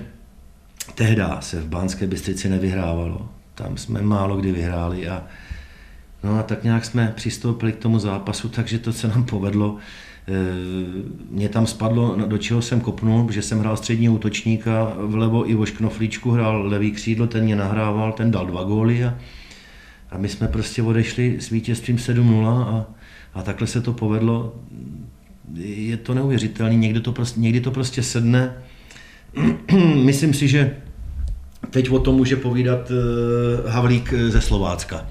[0.95, 3.29] tehdy se v Bánské Bystrici nevyhrávalo.
[3.55, 5.27] Tam jsme málo kdy vyhráli a
[6.23, 9.77] No a tak nějak jsme přistoupili k tomu zápasu, takže to se nám povedlo.
[10.29, 10.33] E,
[11.31, 16.31] mě tam spadlo, do čeho jsem kopnul, že jsem hrál střední útočníka, vlevo Ivoš Knoflíčku
[16.31, 19.19] hrál levý křídlo, ten mě nahrával, ten dal dva góly a,
[20.11, 22.87] a my jsme prostě odešli s vítězstvím 7-0 a,
[23.35, 24.55] a takhle se to povedlo.
[25.55, 28.55] Je to neuvěřitelné, někdy to prostě, někdy to prostě sedne.
[30.05, 30.77] Myslím si, že
[31.71, 35.07] Teď o tom může povídat uh, Havlík ze Slovácka.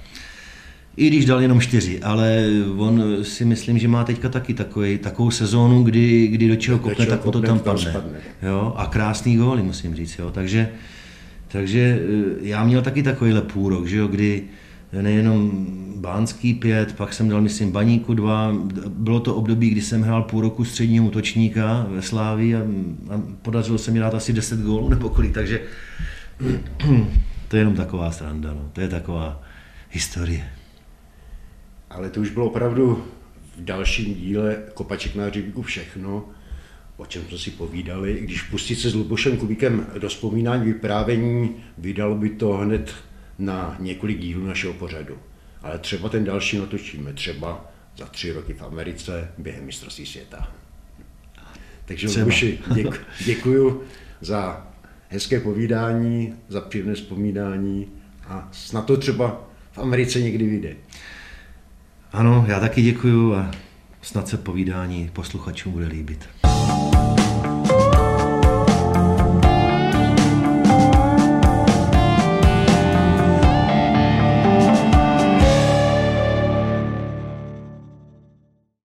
[0.98, 2.44] I když dal jenom čtyři, ale
[2.78, 7.06] on si myslím, že má teďka taky takový, takovou sezónu, kdy, kdy do čeho kopne,
[7.06, 7.92] tak to tam padne.
[7.92, 8.18] padne.
[8.42, 8.74] Jo?
[8.78, 10.20] A krásný góly, musím říct.
[10.20, 10.32] Jo?
[10.32, 10.70] Takže,
[11.48, 14.08] takže eh, já měl taky takovýhle půrok, že jo?
[14.08, 14.44] kdy
[15.02, 18.56] nejenom Bánský pět, pak jsem dal, myslím, Baníku dva.
[18.88, 22.60] Bylo to období, kdy jsem hrál půl roku středního útočníka ve Slávii a,
[23.10, 25.62] a podařilo se mi dát asi 10 gólů nebo kolik, takže
[27.48, 28.70] to je jenom taková sranda, no.
[28.74, 29.42] to je taková
[29.90, 30.57] historie.
[31.98, 33.06] Ale to už bylo opravdu
[33.58, 36.30] v dalším díle Kopaček na hřebíku všechno,
[36.98, 38.20] o čem jsme si povídali.
[38.22, 42.94] Když pustit se s Lubošem Kubíkem do vzpomínání vyprávění, vydalo by to hned
[43.40, 45.18] na několik dílů našeho pořadu.
[45.62, 50.52] Ale třeba ten další natočíme, třeba za tři roky v Americe během mistrovství světa.
[51.86, 53.84] Takže Luboši, děku, děkuju
[54.22, 54.68] za
[55.10, 57.88] hezké povídání, za příjemné vzpomínání
[58.28, 60.76] a snad to třeba v Americe někdy vyjde.
[62.14, 63.52] Ano, já taky děkuju a
[64.02, 66.30] snad se povídání posluchačům bude líbit.